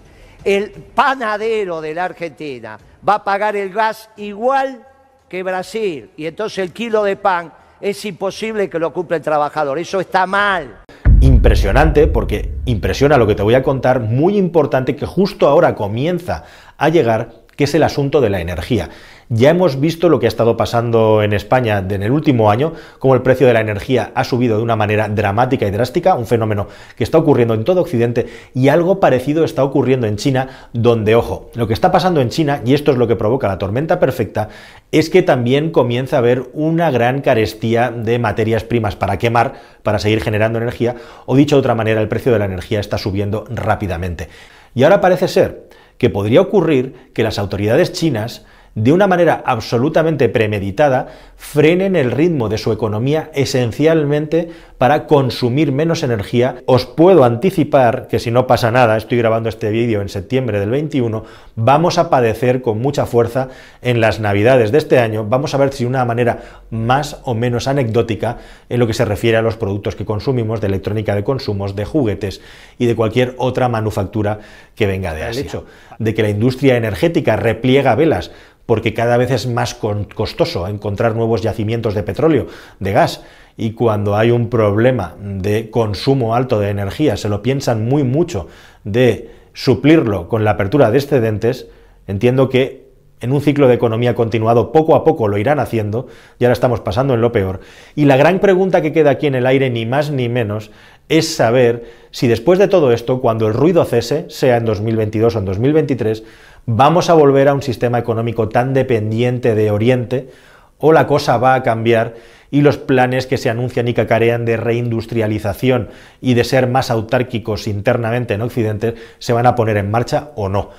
el 0.44 0.70
panadero 0.70 1.80
de 1.80 1.94
la 1.94 2.04
Argentina 2.04 2.78
va 3.06 3.14
a 3.16 3.24
pagar 3.24 3.56
el 3.56 3.70
gas 3.70 4.10
igual 4.16 4.86
que 5.28 5.42
Brasil. 5.42 6.10
Y 6.16 6.26
entonces 6.26 6.58
el 6.58 6.72
kilo 6.72 7.02
de 7.04 7.16
pan 7.16 7.52
es 7.80 8.04
imposible 8.04 8.68
que 8.68 8.78
lo 8.78 8.92
cumpla 8.92 9.16
el 9.16 9.22
trabajador. 9.22 9.78
Eso 9.78 10.00
está 10.00 10.26
mal 10.26 10.80
impresionante, 11.20 12.06
porque 12.06 12.52
impresiona 12.64 13.16
lo 13.16 13.26
que 13.26 13.34
te 13.34 13.42
voy 13.42 13.54
a 13.54 13.62
contar, 13.62 14.00
muy 14.00 14.36
importante 14.36 14.96
que 14.96 15.06
justo 15.06 15.48
ahora 15.48 15.74
comienza 15.74 16.44
a 16.76 16.88
llegar, 16.88 17.30
que 17.56 17.64
es 17.64 17.74
el 17.74 17.82
asunto 17.82 18.20
de 18.20 18.30
la 18.30 18.40
energía. 18.40 18.90
Ya 19.32 19.50
hemos 19.50 19.78
visto 19.78 20.08
lo 20.08 20.18
que 20.18 20.26
ha 20.26 20.28
estado 20.28 20.56
pasando 20.56 21.22
en 21.22 21.32
España 21.32 21.78
en 21.88 22.02
el 22.02 22.10
último 22.10 22.50
año, 22.50 22.72
como 22.98 23.14
el 23.14 23.22
precio 23.22 23.46
de 23.46 23.52
la 23.52 23.60
energía 23.60 24.10
ha 24.16 24.24
subido 24.24 24.56
de 24.56 24.64
una 24.64 24.74
manera 24.74 25.08
dramática 25.08 25.68
y 25.68 25.70
drástica, 25.70 26.16
un 26.16 26.26
fenómeno 26.26 26.66
que 26.96 27.04
está 27.04 27.18
ocurriendo 27.18 27.54
en 27.54 27.62
todo 27.62 27.80
Occidente 27.80 28.26
y 28.54 28.70
algo 28.70 28.98
parecido 28.98 29.44
está 29.44 29.62
ocurriendo 29.62 30.08
en 30.08 30.16
China, 30.16 30.68
donde, 30.72 31.14
ojo, 31.14 31.48
lo 31.54 31.68
que 31.68 31.74
está 31.74 31.92
pasando 31.92 32.20
en 32.20 32.30
China, 32.30 32.60
y 32.64 32.74
esto 32.74 32.90
es 32.90 32.98
lo 32.98 33.06
que 33.06 33.14
provoca 33.14 33.46
la 33.46 33.58
tormenta 33.58 34.00
perfecta, 34.00 34.48
es 34.90 35.10
que 35.10 35.22
también 35.22 35.70
comienza 35.70 36.16
a 36.16 36.18
haber 36.18 36.50
una 36.52 36.90
gran 36.90 37.20
carestía 37.20 37.92
de 37.92 38.18
materias 38.18 38.64
primas 38.64 38.96
para 38.96 39.18
quemar, 39.18 39.54
para 39.84 40.00
seguir 40.00 40.22
generando 40.22 40.58
energía, 40.58 40.96
o 41.26 41.36
dicho 41.36 41.54
de 41.54 41.60
otra 41.60 41.76
manera, 41.76 42.00
el 42.00 42.08
precio 42.08 42.32
de 42.32 42.40
la 42.40 42.46
energía 42.46 42.80
está 42.80 42.98
subiendo 42.98 43.44
rápidamente. 43.48 44.28
Y 44.74 44.82
ahora 44.82 45.00
parece 45.00 45.28
ser 45.28 45.68
que 45.98 46.10
podría 46.10 46.40
ocurrir 46.40 47.12
que 47.14 47.22
las 47.22 47.38
autoridades 47.38 47.92
chinas 47.92 48.44
de 48.74 48.92
una 48.92 49.06
manera 49.06 49.42
absolutamente 49.44 50.28
premeditada, 50.28 51.08
frenen 51.36 51.96
el 51.96 52.10
ritmo 52.10 52.48
de 52.48 52.58
su 52.58 52.72
economía 52.72 53.30
esencialmente 53.34 54.50
para 54.78 55.06
consumir 55.06 55.72
menos 55.72 56.02
energía. 56.02 56.62
Os 56.66 56.86
puedo 56.86 57.24
anticipar 57.24 58.06
que 58.08 58.18
si 58.18 58.30
no 58.30 58.46
pasa 58.46 58.70
nada, 58.70 58.96
estoy 58.96 59.18
grabando 59.18 59.48
este 59.48 59.70
vídeo 59.70 60.00
en 60.00 60.08
septiembre 60.08 60.60
del 60.60 60.70
21, 60.70 61.24
vamos 61.56 61.98
a 61.98 62.10
padecer 62.10 62.62
con 62.62 62.80
mucha 62.80 63.06
fuerza 63.06 63.48
en 63.82 64.00
las 64.00 64.20
navidades 64.20 64.72
de 64.72 64.78
este 64.78 64.98
año. 64.98 65.24
Vamos 65.24 65.54
a 65.54 65.58
ver 65.58 65.72
si 65.72 65.84
de 65.84 65.90
una 65.90 66.04
manera 66.04 66.42
más 66.70 67.20
o 67.24 67.34
menos 67.34 67.68
anecdótica 67.68 68.38
en 68.68 68.78
lo 68.78 68.86
que 68.86 68.94
se 68.94 69.04
refiere 69.04 69.36
a 69.36 69.42
los 69.42 69.56
productos 69.56 69.96
que 69.96 70.04
consumimos, 70.04 70.60
de 70.60 70.68
electrónica 70.68 71.14
de 71.14 71.24
consumos, 71.24 71.74
de 71.74 71.84
juguetes 71.84 72.40
y 72.78 72.86
de 72.86 72.94
cualquier 72.94 73.34
otra 73.38 73.68
manufactura 73.68 74.38
que 74.74 74.86
venga 74.86 75.14
de 75.14 75.24
Asia. 75.24 75.40
El 75.40 75.46
hecho 75.46 75.66
de 75.98 76.14
que 76.14 76.22
la 76.22 76.30
industria 76.30 76.76
energética 76.76 77.36
repliega 77.36 77.94
velas 77.94 78.30
porque 78.70 78.94
cada 78.94 79.16
vez 79.16 79.32
es 79.32 79.48
más 79.48 79.74
costoso 79.74 80.68
encontrar 80.68 81.16
nuevos 81.16 81.42
yacimientos 81.42 81.92
de 81.92 82.04
petróleo, 82.04 82.46
de 82.78 82.92
gas, 82.92 83.24
y 83.56 83.72
cuando 83.72 84.14
hay 84.14 84.30
un 84.30 84.48
problema 84.48 85.16
de 85.20 85.70
consumo 85.70 86.36
alto 86.36 86.60
de 86.60 86.70
energía, 86.70 87.16
se 87.16 87.28
lo 87.28 87.42
piensan 87.42 87.88
muy 87.88 88.04
mucho 88.04 88.46
de 88.84 89.28
suplirlo 89.54 90.28
con 90.28 90.44
la 90.44 90.52
apertura 90.52 90.92
de 90.92 90.98
excedentes, 90.98 91.66
entiendo 92.06 92.48
que 92.48 92.86
en 93.20 93.32
un 93.32 93.40
ciclo 93.40 93.66
de 93.66 93.74
economía 93.74 94.14
continuado 94.14 94.70
poco 94.70 94.94
a 94.94 95.02
poco 95.02 95.26
lo 95.26 95.36
irán 95.36 95.58
haciendo, 95.58 96.06
y 96.38 96.44
ahora 96.44 96.52
estamos 96.52 96.78
pasando 96.78 97.14
en 97.14 97.22
lo 97.22 97.32
peor. 97.32 97.58
Y 97.96 98.04
la 98.04 98.16
gran 98.16 98.38
pregunta 98.38 98.82
que 98.82 98.92
queda 98.92 99.10
aquí 99.10 99.26
en 99.26 99.34
el 99.34 99.46
aire, 99.46 99.68
ni 99.70 99.84
más 99.84 100.12
ni 100.12 100.28
menos, 100.28 100.70
es 101.08 101.34
saber 101.34 101.90
si 102.12 102.28
después 102.28 102.60
de 102.60 102.68
todo 102.68 102.92
esto, 102.92 103.20
cuando 103.20 103.48
el 103.48 103.54
ruido 103.54 103.84
cese, 103.84 104.26
sea 104.28 104.58
en 104.58 104.64
2022 104.64 105.34
o 105.34 105.38
en 105.40 105.44
2023, 105.44 106.22
vamos 106.66 107.10
a 107.10 107.14
volver 107.14 107.48
a 107.48 107.54
un 107.54 107.62
sistema 107.62 107.98
económico 107.98 108.48
tan 108.48 108.74
dependiente 108.74 109.54
de 109.54 109.70
Oriente, 109.70 110.30
o 110.78 110.92
la 110.92 111.06
cosa 111.06 111.36
va 111.36 111.54
a 111.54 111.62
cambiar 111.62 112.14
y 112.50 112.62
los 112.62 112.78
planes 112.78 113.26
que 113.26 113.36
se 113.36 113.50
anuncian 113.50 113.86
y 113.88 113.94
cacarean 113.94 114.44
de 114.44 114.56
reindustrialización 114.56 115.90
y 116.20 116.34
de 116.34 116.44
ser 116.44 116.66
más 116.66 116.90
autárquicos 116.90 117.68
internamente 117.68 118.34
en 118.34 118.42
Occidente 118.42 118.94
se 119.18 119.32
van 119.32 119.46
a 119.46 119.54
poner 119.54 119.76
en 119.76 119.90
marcha 119.90 120.30
o 120.34 120.48
no. 120.48 120.70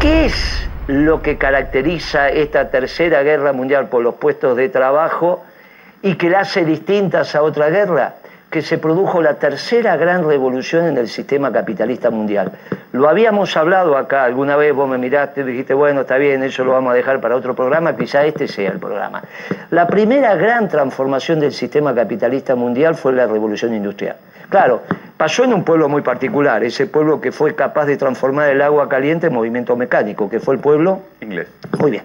¿Qué 0.00 0.26
es 0.26 0.68
lo 0.86 1.20
que 1.20 1.36
caracteriza 1.36 2.28
esta 2.28 2.70
tercera 2.70 3.22
guerra 3.22 3.52
mundial 3.52 3.88
por 3.88 4.02
los 4.02 4.14
puestos 4.14 4.56
de 4.56 4.68
trabajo 4.68 5.42
y 6.02 6.14
que 6.14 6.30
la 6.30 6.40
hace 6.40 6.64
distintas 6.64 7.34
a 7.34 7.42
otra 7.42 7.68
guerra? 7.68 8.14
Que 8.50 8.62
se 8.62 8.78
produjo 8.78 9.20
la 9.20 9.34
tercera 9.34 9.96
gran 9.96 10.26
revolución 10.26 10.86
en 10.86 10.98
el 10.98 11.08
sistema 11.08 11.52
capitalista 11.52 12.10
mundial. 12.10 12.52
Lo 12.92 13.08
habíamos 13.08 13.56
hablado 13.56 13.96
acá 13.96 14.24
alguna 14.24 14.56
vez, 14.56 14.74
vos 14.74 14.88
me 14.88 14.98
miraste 14.98 15.40
y 15.40 15.44
dijiste, 15.44 15.74
bueno, 15.74 16.02
está 16.02 16.16
bien, 16.16 16.42
eso 16.42 16.64
lo 16.64 16.72
vamos 16.72 16.92
a 16.92 16.94
dejar 16.94 17.20
para 17.20 17.36
otro 17.36 17.54
programa, 17.54 17.96
quizá 17.96 18.24
este 18.24 18.48
sea 18.48 18.70
el 18.70 18.78
programa. 18.78 19.22
La 19.70 19.86
primera 19.86 20.34
gran 20.36 20.68
transformación 20.68 21.40
del 21.40 21.52
sistema 21.52 21.94
capitalista 21.94 22.54
mundial 22.54 22.94
fue 22.94 23.12
la 23.12 23.26
revolución 23.26 23.74
industrial. 23.74 24.16
Claro, 24.48 24.82
pasó 25.16 25.42
en 25.42 25.52
un 25.52 25.64
pueblo 25.64 25.88
muy 25.88 26.02
particular, 26.02 26.62
ese 26.62 26.86
pueblo 26.86 27.20
que 27.20 27.32
fue 27.32 27.54
capaz 27.56 27.86
de 27.86 27.96
transformar 27.96 28.48
el 28.48 28.62
agua 28.62 28.88
caliente 28.88 29.26
en 29.26 29.34
movimiento 29.34 29.76
mecánico, 29.76 30.30
que 30.30 30.38
fue 30.38 30.54
el 30.54 30.60
pueblo 30.60 31.00
inglés. 31.20 31.48
Muy 31.80 31.90
bien. 31.90 32.04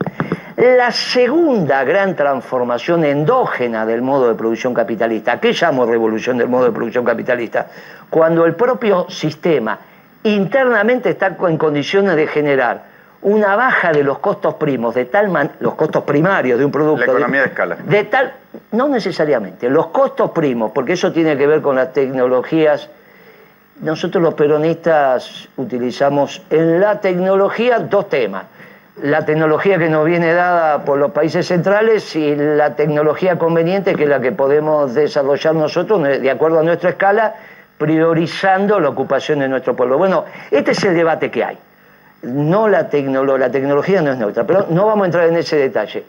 La 0.57 0.91
segunda 0.91 1.83
gran 1.83 2.15
transformación 2.15 3.05
endógena 3.05 3.85
del 3.85 4.01
modo 4.01 4.27
de 4.27 4.35
producción 4.35 4.73
capitalista, 4.73 5.39
¿qué 5.39 5.53
llamo 5.53 5.85
revolución 5.85 6.37
del 6.37 6.49
modo 6.49 6.65
de 6.65 6.71
producción 6.71 7.05
capitalista? 7.05 7.67
Cuando 8.09 8.45
el 8.45 8.55
propio 8.55 9.09
sistema 9.09 9.79
internamente 10.23 11.09
está 11.09 11.37
en 11.47 11.57
condiciones 11.57 12.15
de 12.15 12.27
generar 12.27 12.83
una 13.21 13.55
baja 13.55 13.91
de 13.91 14.03
los 14.03 14.19
costos 14.19 14.55
primos, 14.55 14.95
de 14.95 15.05
tal 15.05 15.29
man, 15.29 15.51
los 15.59 15.75
costos 15.75 16.03
primarios 16.03 16.59
de 16.59 16.65
un 16.65 16.71
producto. 16.71 17.05
La 17.05 17.11
economía 17.11 17.41
de, 17.41 17.47
escala. 17.47 17.75
De 17.75 18.03
tal, 18.05 18.33
no 18.71 18.89
necesariamente, 18.89 19.69
los 19.69 19.87
costos 19.87 20.31
primos, 20.31 20.71
porque 20.73 20.93
eso 20.93 21.11
tiene 21.13 21.37
que 21.37 21.47
ver 21.47 21.61
con 21.61 21.75
las 21.75 21.93
tecnologías. 21.93 22.89
Nosotros 23.79 24.21
los 24.21 24.33
peronistas 24.33 25.47
utilizamos 25.55 26.41
en 26.49 26.81
la 26.81 26.99
tecnología 26.99 27.79
dos 27.79 28.09
temas 28.09 28.45
la 28.97 29.25
tecnología 29.25 29.77
que 29.77 29.89
nos 29.89 30.05
viene 30.05 30.33
dada 30.33 30.83
por 30.83 30.97
los 30.97 31.11
países 31.11 31.47
centrales 31.47 32.15
y 32.15 32.35
la 32.35 32.75
tecnología 32.75 33.37
conveniente 33.37 33.95
que 33.95 34.03
es 34.03 34.09
la 34.09 34.19
que 34.19 34.31
podemos 34.31 34.93
desarrollar 34.93 35.55
nosotros 35.55 36.03
de 36.03 36.29
acuerdo 36.29 36.59
a 36.59 36.63
nuestra 36.63 36.91
escala, 36.91 37.35
priorizando 37.77 38.79
la 38.79 38.89
ocupación 38.89 39.39
de 39.39 39.47
nuestro 39.47 39.75
pueblo. 39.75 39.97
Bueno, 39.97 40.25
este 40.51 40.71
es 40.71 40.83
el 40.83 40.93
debate 40.93 41.31
que 41.31 41.43
hay. 41.43 41.57
No 42.23 42.67
la, 42.67 42.81
la 42.81 43.51
tecnología 43.51 44.01
no 44.01 44.11
es 44.11 44.17
neutra, 44.17 44.43
pero 44.43 44.67
no 44.69 44.85
vamos 44.85 45.03
a 45.03 45.05
entrar 45.05 45.27
en 45.27 45.37
ese 45.37 45.55
detalle. 45.55 46.03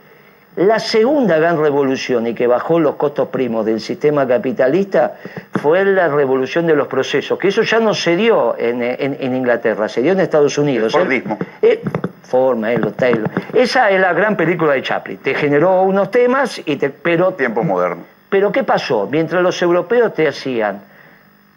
La 0.57 0.79
segunda 0.79 1.39
gran 1.39 1.59
revolución 1.59 2.27
y 2.27 2.35
que 2.35 2.47
bajó 2.47 2.79
los 2.79 2.97
costos 2.97 3.29
primos 3.29 3.65
del 3.65 3.81
sistema 3.81 4.29
capitalista 4.29 5.15
fue 5.53 5.83
la 5.85 6.09
revolución 6.09 6.67
de 6.67 6.77
los 6.77 6.89
procesos, 6.89 7.39
que 7.39 7.49
eso 7.49 7.63
ya 7.63 7.81
no 7.81 7.95
se 7.95 8.17
dio 8.17 8.55
en, 8.59 9.35
Inglaterra, 9.35 9.89
se 9.89 10.03
dio 10.03 10.13
en 10.13 10.21
Estados 10.21 10.59
Unidos. 10.59 10.95
El 10.95 11.01
Fordismo. 11.01 11.39
Eh, 11.63 11.83
forma, 12.23 12.71
eh, 12.71 12.81
Taylor. 12.97 13.31
Esa 13.55 13.91
es 13.91 14.01
la 14.01 14.13
gran 14.13 14.37
película 14.37 14.75
de 14.75 14.83
Chaplin. 14.83 15.19
Te 15.19 15.35
generó 15.35 15.83
unos 15.83 16.11
temas, 16.11 16.61
y 16.65 16.77
te, 16.77 16.91
pero... 16.91 17.33
Tiempo 17.33 17.63
moderno. 17.63 18.05
Pero 18.29 18.53
¿qué 18.53 18.63
pasó? 18.63 19.09
Mientras 19.11 19.43
los 19.43 19.61
europeos 19.63 20.13
te 20.13 20.29
hacían 20.29 20.83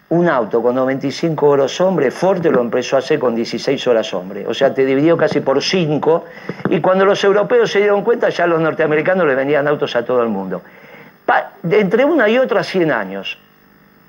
un 0.10 0.30
auto 0.30 0.62
con 0.62 0.76
95 0.76 1.48
horas 1.48 1.82
hombre, 1.82 2.12
Ford 2.12 2.46
lo 2.46 2.62
empezó 2.62 2.96
a 2.96 3.00
hacer 3.00 3.18
con 3.18 3.36
16 3.36 3.88
horas 3.88 4.14
hombre. 4.14 4.46
O 4.48 4.54
sea, 4.54 4.74
te 4.74 4.86
dividió 4.86 5.18
casi 5.18 5.40
por 5.40 5.62
5. 5.62 6.26
Y 6.70 6.80
cuando 6.80 7.06
los 7.06 7.24
europeos 7.24 7.72
se 7.72 7.80
dieron 7.80 8.04
cuenta, 8.04 8.30
ya 8.30 8.46
los 8.46 8.62
norteamericanos 8.62 9.26
le 9.26 9.34
vendían 9.34 9.68
autos 9.68 9.96
a 9.96 10.06
todo 10.06 10.22
el 10.22 10.30
mundo. 10.30 10.62
entre 11.70 12.06
una 12.06 12.30
y 12.30 12.38
otra 12.38 12.64
100 12.64 12.92
años. 12.92 13.38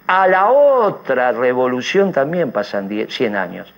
A 0.06 0.28
la 0.28 0.50
otra 0.50 1.32
revolución 1.32 2.12
también 2.12 2.52
pasan 2.52 2.88
100 3.08 3.36
años. 3.36 3.72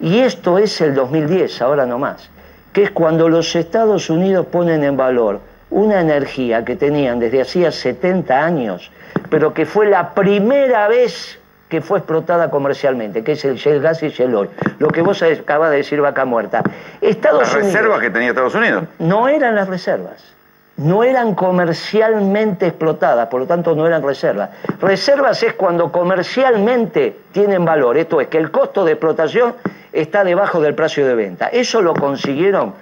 Y 0.00 0.18
esto 0.18 0.58
es 0.58 0.80
el 0.80 0.94
2010, 0.94 1.62
ahora 1.62 1.86
no 1.86 1.98
más. 1.98 2.28
Que 2.72 2.82
es 2.84 2.90
cuando 2.90 3.28
los 3.28 3.54
Estados 3.54 4.10
Unidos 4.10 4.46
ponen 4.46 4.82
en 4.82 4.96
valor 4.96 5.40
una 5.70 6.00
energía 6.00 6.64
que 6.64 6.74
tenían 6.74 7.20
desde 7.20 7.42
hacía 7.42 7.70
70 7.70 8.44
años, 8.44 8.90
pero 9.30 9.54
que 9.54 9.66
fue 9.66 9.86
la 9.86 10.14
primera 10.14 10.88
vez 10.88 11.39
que 11.70 11.80
fue 11.80 11.98
explotada 11.98 12.50
comercialmente, 12.50 13.22
que 13.22 13.32
es 13.32 13.44
el 13.44 13.54
Shell 13.54 13.80
Gas 13.80 14.02
y 14.02 14.08
Shell 14.08 14.34
Oil. 14.34 14.50
Lo 14.78 14.88
que 14.88 15.00
vos 15.00 15.22
acabas 15.22 15.70
de 15.70 15.78
decir, 15.78 16.00
vaca 16.00 16.24
muerta. 16.24 16.62
Estados 17.00 17.42
¿Las 17.42 17.54
reservas 17.54 18.00
que 18.00 18.10
tenía 18.10 18.30
Estados 18.30 18.54
Unidos? 18.56 18.84
No 18.98 19.28
eran 19.28 19.54
las 19.54 19.68
reservas. 19.68 20.34
No 20.76 21.04
eran 21.04 21.34
comercialmente 21.34 22.66
explotadas, 22.66 23.28
por 23.28 23.40
lo 23.40 23.46
tanto 23.46 23.74
no 23.74 23.86
eran 23.86 24.02
reservas. 24.02 24.50
Reservas 24.80 25.42
es 25.42 25.52
cuando 25.52 25.92
comercialmente 25.92 27.16
tienen 27.32 27.64
valor, 27.64 27.96
esto 27.98 28.20
es 28.20 28.28
que 28.28 28.38
el 28.38 28.50
costo 28.50 28.84
de 28.84 28.92
explotación 28.92 29.54
está 29.92 30.24
debajo 30.24 30.60
del 30.60 30.74
precio 30.74 31.06
de 31.06 31.14
venta. 31.14 31.48
Eso 31.48 31.82
lo 31.82 31.94
consiguieron 31.94 32.74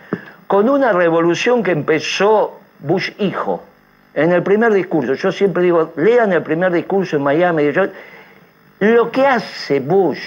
con 0.46 0.68
una 0.68 0.92
revolución 0.92 1.62
que 1.62 1.72
empezó 1.72 2.58
Bush 2.78 3.10
hijo. 3.18 3.62
En 4.14 4.32
el 4.32 4.42
primer 4.42 4.72
discurso, 4.72 5.14
yo 5.14 5.30
siempre 5.30 5.62
digo, 5.62 5.92
lean 5.96 6.32
el 6.32 6.42
primer 6.42 6.72
discurso 6.72 7.16
en 7.16 7.22
Miami, 7.22 7.70
lo 8.80 9.10
que 9.10 9.26
hace 9.26 9.80
Bush 9.80 10.20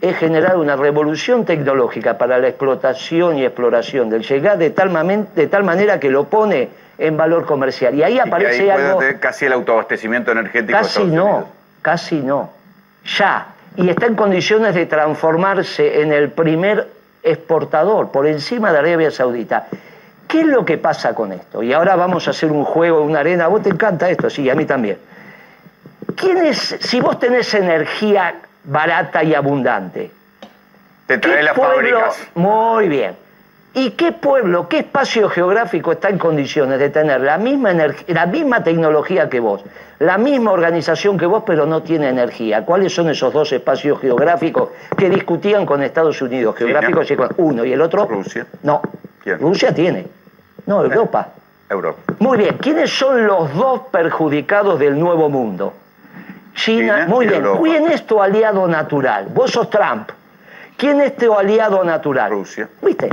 es 0.00 0.16
generar 0.16 0.56
una 0.56 0.76
revolución 0.76 1.44
tecnológica 1.44 2.18
para 2.18 2.38
la 2.38 2.48
explotación 2.48 3.38
y 3.38 3.44
exploración 3.44 4.10
del 4.10 4.22
llegar 4.22 4.58
de 4.58 4.70
tal, 4.70 5.26
de 5.34 5.46
tal 5.46 5.64
manera 5.64 6.00
que 6.00 6.10
lo 6.10 6.24
pone 6.24 6.68
en 6.98 7.16
valor 7.16 7.46
comercial. 7.46 7.94
Y 7.94 8.02
ahí 8.02 8.18
aparece 8.18 8.70
algo... 8.70 9.00
Casi 9.20 9.46
el 9.46 9.52
autoabastecimiento 9.52 10.32
energético. 10.32 10.78
Casi 10.78 11.04
no, 11.04 11.48
casi 11.82 12.16
no. 12.16 12.50
Ya. 13.16 13.46
Y 13.76 13.88
está 13.88 14.06
en 14.06 14.14
condiciones 14.14 14.74
de 14.74 14.86
transformarse 14.86 16.02
en 16.02 16.12
el 16.12 16.30
primer 16.30 16.88
exportador 17.22 18.10
por 18.10 18.26
encima 18.26 18.72
de 18.72 18.78
Arabia 18.78 19.10
Saudita. 19.10 19.68
¿Qué 20.28 20.40
es 20.40 20.46
lo 20.46 20.64
que 20.64 20.78
pasa 20.78 21.14
con 21.14 21.32
esto? 21.32 21.62
Y 21.62 21.72
ahora 21.72 21.96
vamos 21.96 22.26
a 22.28 22.32
hacer 22.32 22.50
un 22.52 22.64
juego, 22.64 23.02
una 23.02 23.20
arena. 23.20 23.46
¿A 23.46 23.48
vos 23.48 23.62
te 23.62 23.70
encanta 23.70 24.10
esto? 24.10 24.28
Sí, 24.28 24.50
a 24.50 24.54
mí 24.54 24.64
también 24.64 24.98
¿Quién 26.16 26.38
es, 26.38 26.76
si 26.80 27.00
vos 27.00 27.18
tenés 27.18 27.52
energía 27.54 28.34
barata 28.64 29.22
y 29.22 29.34
abundante? 29.34 30.10
Te 31.06 31.18
trae 31.18 31.42
las 31.42 31.56
fábricas. 31.56 32.28
Muy 32.34 32.88
bien. 32.88 33.16
¿Y 33.76 33.90
qué 33.90 34.12
pueblo, 34.12 34.68
qué 34.68 34.78
espacio 34.78 35.28
geográfico 35.28 35.90
está 35.92 36.08
en 36.08 36.16
condiciones 36.16 36.78
de 36.78 36.90
tener 36.90 37.20
la 37.20 37.38
misma, 37.38 37.72
la 38.06 38.26
misma 38.26 38.62
tecnología 38.62 39.28
que 39.28 39.40
vos, 39.40 39.64
la 39.98 40.16
misma 40.16 40.52
organización 40.52 41.18
que 41.18 41.26
vos, 41.26 41.42
pero 41.44 41.66
no 41.66 41.82
tiene 41.82 42.08
energía? 42.08 42.64
¿Cuáles 42.64 42.94
son 42.94 43.10
esos 43.10 43.32
dos 43.32 43.52
espacios 43.52 44.00
geográficos 44.00 44.68
que 44.96 45.10
discutían 45.10 45.66
con 45.66 45.82
Estados 45.82 46.22
Unidos? 46.22 46.54
Geográficos 46.56 47.10
y 47.10 47.16
uno 47.38 47.64
y 47.64 47.72
el 47.72 47.80
otro. 47.80 48.06
Rusia. 48.06 48.46
No. 48.62 48.80
¿Quién? 49.20 49.40
Rusia 49.40 49.74
tiene. 49.74 50.06
No, 50.66 50.84
Europa. 50.84 51.30
Europa. 51.68 52.14
Muy 52.20 52.38
bien. 52.38 52.56
¿Quiénes 52.58 52.96
son 52.96 53.26
los 53.26 53.52
dos 53.54 53.80
perjudicados 53.90 54.78
del 54.78 54.96
nuevo 54.96 55.28
mundo? 55.28 55.72
China, 56.54 57.06
muy 57.08 57.26
bien. 57.26 57.44
¿Quién 57.62 57.88
es 57.88 58.06
tu 58.06 58.20
aliado 58.22 58.66
natural? 58.68 59.26
Vos 59.30 59.50
sos 59.50 59.68
Trump. 59.70 60.10
¿Quién 60.76 61.00
es 61.00 61.16
tu 61.16 61.32
aliado 61.32 61.84
natural? 61.84 62.30
Rusia. 62.30 62.68
¿Viste? 62.82 63.08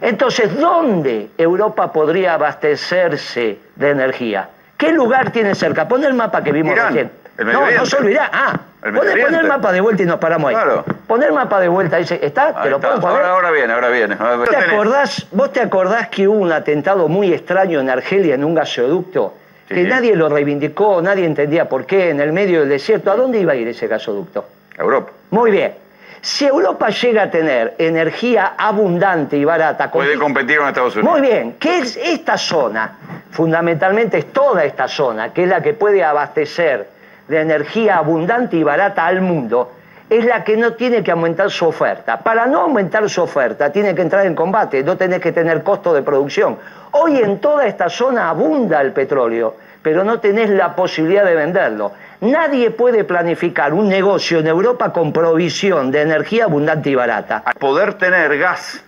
Entonces, 0.00 0.58
¿dónde 0.58 1.30
Europa 1.38 1.92
podría 1.92 2.34
abastecerse 2.34 3.58
de 3.74 3.90
energía? 3.90 4.48
¿Qué 4.76 4.92
lugar 4.92 5.30
tiene 5.30 5.54
cerca? 5.54 5.88
Pon 5.88 6.04
el 6.04 6.14
mapa 6.14 6.42
que 6.42 6.52
vimos 6.52 6.74
recién. 6.74 7.10
no, 7.38 7.70
no 7.70 7.86
solo 7.86 8.08
Irán. 8.08 8.28
Ah, 8.32 8.60
pon, 8.82 9.34
el 9.34 9.46
mapa 9.46 9.72
de 9.72 9.80
vuelta 9.80 10.02
y 10.02 10.06
nos 10.06 10.18
paramos 10.18 10.48
ahí. 10.48 10.54
Claro. 10.54 10.84
Pon 11.06 11.22
el 11.22 11.32
mapa 11.32 11.60
de 11.60 11.68
vuelta. 11.68 11.96
Dice, 11.96 12.18
¿Está? 12.22 12.62
¿Te 12.62 12.70
lo 12.70 12.80
puedo 12.80 13.00
poner? 13.00 13.16
Ahora, 13.16 13.30
ahora 13.30 13.50
viene, 13.50 13.72
ahora 13.72 13.88
viene. 13.88 14.16
¿Vos 14.16 14.48
te, 14.48 14.56
acordás, 14.56 15.26
¿Vos 15.30 15.52
te 15.52 15.60
acordás 15.60 16.08
que 16.08 16.28
hubo 16.28 16.38
un 16.38 16.52
atentado 16.52 17.08
muy 17.08 17.32
extraño 17.32 17.80
en 17.80 17.88
Argelia 17.88 18.34
en 18.34 18.44
un 18.44 18.54
gasoducto? 18.54 19.34
Que 19.68 19.82
nadie 19.84 20.14
lo 20.14 20.28
reivindicó, 20.28 21.00
nadie 21.00 21.24
entendía 21.24 21.68
por 21.68 21.86
qué, 21.86 22.10
en 22.10 22.20
el 22.20 22.32
medio 22.32 22.60
del 22.60 22.68
desierto. 22.68 23.10
¿A 23.10 23.16
dónde 23.16 23.40
iba 23.40 23.52
a 23.52 23.56
ir 23.56 23.68
ese 23.68 23.86
gasoducto? 23.86 24.44
Europa. 24.76 25.12
Muy 25.30 25.50
bien. 25.50 25.74
Si 26.20 26.46
Europa 26.46 26.88
llega 26.88 27.24
a 27.24 27.30
tener 27.30 27.74
energía 27.78 28.54
abundante 28.56 29.36
y 29.36 29.44
barata... 29.44 29.90
Puede 29.90 30.18
competir 30.18 30.58
con 30.58 30.68
Estados 30.68 30.96
Unidos. 30.96 31.12
Muy 31.12 31.20
bien. 31.20 31.56
¿Qué 31.58 31.78
es 31.78 31.98
esta 31.98 32.38
zona? 32.38 32.96
Fundamentalmente 33.30 34.18
es 34.18 34.32
toda 34.32 34.64
esta 34.64 34.88
zona, 34.88 35.34
que 35.34 35.42
es 35.42 35.48
la 35.48 35.62
que 35.62 35.74
puede 35.74 36.02
abastecer 36.02 36.88
de 37.28 37.40
energía 37.40 37.98
abundante 37.98 38.56
y 38.56 38.62
barata 38.62 39.06
al 39.06 39.20
mundo. 39.20 39.72
Es 40.10 40.24
la 40.24 40.44
que 40.44 40.56
no 40.56 40.74
tiene 40.74 41.02
que 41.02 41.10
aumentar 41.10 41.50
su 41.50 41.66
oferta. 41.66 42.18
Para 42.18 42.46
no 42.46 42.60
aumentar 42.60 43.08
su 43.08 43.22
oferta, 43.22 43.72
tiene 43.72 43.94
que 43.94 44.02
entrar 44.02 44.26
en 44.26 44.34
combate, 44.34 44.82
no 44.82 44.96
tenés 44.96 45.20
que 45.20 45.32
tener 45.32 45.62
costo 45.62 45.94
de 45.94 46.02
producción. 46.02 46.58
Hoy 46.92 47.18
en 47.18 47.40
toda 47.40 47.66
esta 47.66 47.88
zona 47.88 48.28
abunda 48.28 48.80
el 48.80 48.92
petróleo, 48.92 49.56
pero 49.82 50.04
no 50.04 50.20
tenés 50.20 50.50
la 50.50 50.74
posibilidad 50.74 51.24
de 51.24 51.34
venderlo. 51.34 51.92
Nadie 52.20 52.70
puede 52.70 53.04
planificar 53.04 53.74
un 53.74 53.88
negocio 53.88 54.38
en 54.38 54.46
Europa 54.46 54.92
con 54.92 55.12
provisión 55.12 55.90
de 55.90 56.02
energía 56.02 56.44
abundante 56.44 56.90
y 56.90 56.94
barata. 56.94 57.42
Poder 57.58 57.94
tener 57.94 58.38
gas 58.38 58.82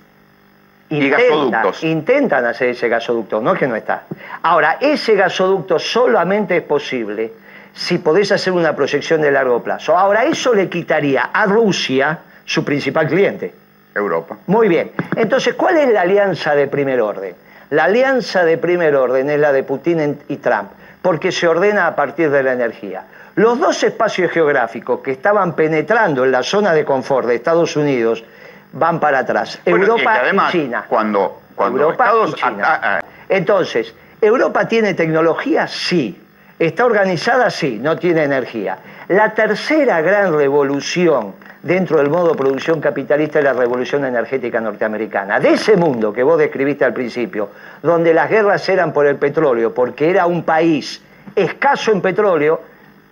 y 0.88 1.08
gasoductos. 1.08 1.82
intentan 1.82 2.46
hacer 2.46 2.70
ese 2.70 2.88
gasoducto, 2.88 3.40
no 3.40 3.54
es 3.54 3.58
que 3.58 3.66
no 3.66 3.76
está. 3.76 4.04
Ahora, 4.42 4.78
ese 4.80 5.16
gasoducto 5.16 5.78
solamente 5.78 6.58
es 6.58 6.62
posible 6.62 7.32
si 7.76 7.98
podés 7.98 8.32
hacer 8.32 8.54
una 8.54 8.74
proyección 8.74 9.20
de 9.20 9.30
largo 9.30 9.62
plazo. 9.62 9.96
Ahora, 9.96 10.24
eso 10.24 10.54
le 10.54 10.68
quitaría 10.68 11.30
a 11.32 11.44
Rusia 11.44 12.18
su 12.44 12.64
principal 12.64 13.06
cliente. 13.06 13.54
Europa. 13.94 14.38
Muy 14.46 14.68
bien. 14.68 14.92
Entonces, 15.14 15.54
¿cuál 15.54 15.76
es 15.76 15.92
la 15.92 16.02
alianza 16.02 16.54
de 16.54 16.66
primer 16.68 17.00
orden? 17.00 17.34
La 17.70 17.84
alianza 17.84 18.44
de 18.44 18.58
primer 18.58 18.94
orden 18.94 19.28
es 19.28 19.38
la 19.38 19.52
de 19.52 19.62
Putin 19.62 20.18
y 20.28 20.36
Trump, 20.36 20.70
porque 21.02 21.32
se 21.32 21.48
ordena 21.48 21.86
a 21.86 21.96
partir 21.96 22.30
de 22.30 22.42
la 22.42 22.52
energía. 22.52 23.04
Los 23.34 23.58
dos 23.58 23.82
espacios 23.82 24.30
geográficos 24.30 25.00
que 25.00 25.12
estaban 25.12 25.54
penetrando 25.54 26.24
en 26.24 26.32
la 26.32 26.42
zona 26.42 26.72
de 26.72 26.84
confort 26.84 27.26
de 27.26 27.34
Estados 27.34 27.76
Unidos 27.76 28.24
van 28.72 29.00
para 29.00 29.20
atrás. 29.20 29.58
Bueno, 29.64 29.78
y 29.78 29.88
Europa 29.88 30.14
además, 30.22 30.54
y 30.54 30.58
China. 30.58 30.84
Cuando, 30.88 31.40
cuando 31.54 31.82
Europa 31.82 32.04
Estados 32.04 32.30
y 32.30 32.34
China. 32.34 33.00
Entonces, 33.28 33.94
¿Europa 34.20 34.66
tiene 34.68 34.94
tecnología? 34.94 35.66
Sí. 35.66 36.22
¿Está 36.58 36.86
organizada? 36.86 37.50
Sí. 37.50 37.78
No 37.80 37.96
tiene 37.96 38.24
energía. 38.24 38.78
La 39.08 39.34
tercera 39.34 40.00
gran 40.00 40.36
revolución 40.36 41.34
dentro 41.62 41.98
del 41.98 42.08
modo 42.08 42.30
de 42.30 42.36
producción 42.36 42.80
capitalista 42.80 43.40
es 43.40 43.44
la 43.44 43.52
revolución 43.52 44.04
energética 44.04 44.60
norteamericana. 44.60 45.40
De 45.40 45.54
ese 45.54 45.76
mundo 45.76 46.12
que 46.12 46.22
vos 46.22 46.38
describiste 46.38 46.84
al 46.84 46.94
principio, 46.94 47.50
donde 47.82 48.14
las 48.14 48.30
guerras 48.30 48.68
eran 48.68 48.92
por 48.92 49.06
el 49.06 49.16
petróleo, 49.16 49.74
porque 49.74 50.08
era 50.08 50.26
un 50.26 50.44
país 50.44 51.02
escaso 51.34 51.92
en 51.92 52.00
petróleo 52.00 52.60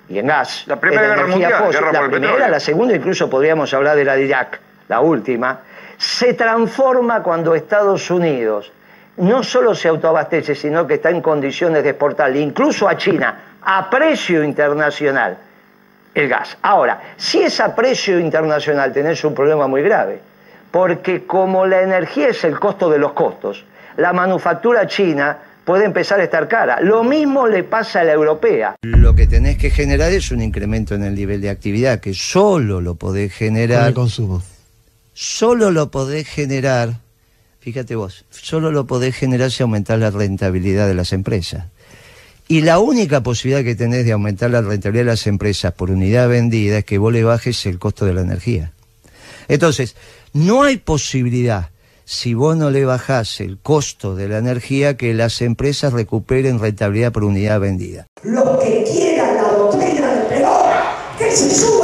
y 0.09 0.19
en 0.19 0.27
gas. 0.29 0.65
La 0.67 0.77
Primera 0.77 1.05
en 1.05 1.11
Guerra 1.11 1.27
Mundial, 1.27 1.53
fósil. 1.55 1.73
guerra 1.73 1.93
la 1.93 2.01
por 2.01 2.11
primera, 2.11 2.33
petróleo. 2.33 2.51
la 2.53 2.61
segunda, 2.61 2.95
incluso 2.95 3.29
podríamos 3.29 3.75
hablar 3.75 3.97
de 3.97 4.05
la 4.05 4.15
de 4.15 4.25
Irak, 4.25 4.61
la 4.89 5.01
última, 5.01 5.61
se 5.99 6.35
transforma 6.35 7.23
cuando 7.23 7.55
Estados 7.55 8.11
Unidos 8.11 8.73
no 9.17 9.43
solo 9.43 9.75
se 9.75 9.89
autoabastece, 9.89 10.55
sino 10.55 10.87
que 10.87 10.95
está 10.95 11.11
en 11.11 11.21
condiciones 11.21 11.83
de 11.83 11.91
exportarle 11.91 12.41
incluso 12.41 12.89
a 12.89 12.97
China 12.97 13.41
a 13.63 13.89
precio 13.89 14.45
internacional 14.45 15.39
el 16.15 16.29
gas. 16.29 16.57
Ahora, 16.63 17.15
si 17.17 17.43
es 17.43 17.61
a 17.61 17.75
precio 17.75 18.19
internacional, 18.19 18.93
tenés 18.93 19.25
un 19.25 19.35
problema 19.35 19.67
muy 19.67 19.83
grave, 19.83 20.21
porque 20.71 21.25
como 21.25 21.67
la 21.67 21.83
energía 21.83 22.29
es 22.29 22.45
el 22.45 22.59
costo 22.59 22.89
de 22.91 22.99
los 22.99 23.13
costos, 23.13 23.65
la 23.97 24.13
manufactura 24.13 24.87
china 24.87 25.39
puede 25.65 25.85
empezar 25.85 26.21
a 26.21 26.25
estar 26.25 26.47
cara. 26.47 26.81
Lo 26.81 27.03
mismo 27.05 27.47
le 27.47 27.65
pasa 27.65 28.01
a 28.01 28.05
la 28.05 28.13
europea. 28.13 28.77
Lo 28.83 29.15
que 29.15 29.27
tenés 29.27 29.57
que 29.57 29.71
generar 29.71 30.13
es 30.13 30.31
un 30.31 30.43
incremento 30.43 30.95
en 30.95 31.05
el 31.05 31.15
nivel 31.15 31.41
de 31.41 31.51
actividad, 31.51 32.01
que 32.01 32.15
solo 32.15 32.81
lo 32.81 32.97
podés 32.97 33.33
generar... 33.33 33.89
el 33.89 33.95
consumo. 33.95 34.43
Solo 35.15 35.71
lo 35.71 35.91
podés 35.91 36.29
generar, 36.29 36.91
fíjate 37.65 37.97
vos, 37.97 38.27
solo 38.29 38.71
lo 38.71 38.87
podés 38.87 39.17
generar 39.17 39.51
si 39.51 39.63
aumentás 39.63 39.99
la 39.99 40.11
rentabilidad 40.11 40.87
de 40.87 40.93
las 40.93 41.15
empresas. 41.15 41.65
Y 42.47 42.61
la 42.61 42.79
única 42.79 43.23
posibilidad 43.23 43.65
que 43.65 43.75
tenés 43.75 44.05
de 44.05 44.13
aumentar 44.13 44.51
la 44.51 44.61
rentabilidad 44.61 45.07
de 45.07 45.13
las 45.13 45.27
empresas 45.27 45.73
por 45.73 45.91
unidad 45.91 46.29
vendida 46.29 46.77
es 46.77 46.85
que 46.85 46.99
vos 46.99 47.11
le 47.11 47.25
bajes 47.25 47.65
el 47.65 47.79
costo 47.79 48.05
de 48.05 48.13
la 48.13 48.21
energía. 48.21 48.73
Entonces, 49.49 49.97
no 50.35 50.63
hay 50.63 50.77
posibilidad, 50.77 51.71
si 52.05 52.35
vos 52.35 52.55
no 52.55 52.71
le 52.71 52.85
bajás 52.85 53.41
el 53.41 53.57
costo 53.57 54.15
de 54.15 54.29
la 54.29 54.37
energía, 54.37 54.99
que 54.99 55.15
las 55.15 55.41
empresas 55.41 55.95
recuperen 55.95 56.59
rentabilidad 56.59 57.13
por 57.13 57.25
unidad 57.25 57.61
vendida. 57.61 58.09
Los 58.25 58.63
que 58.63 58.85
quieran 58.85 59.37
la 59.37 59.53
doctrina 59.53 60.15
de 60.15 60.25
Perón, 60.25 60.67
que 61.17 61.31
se 61.31 61.49
suban 61.55 61.84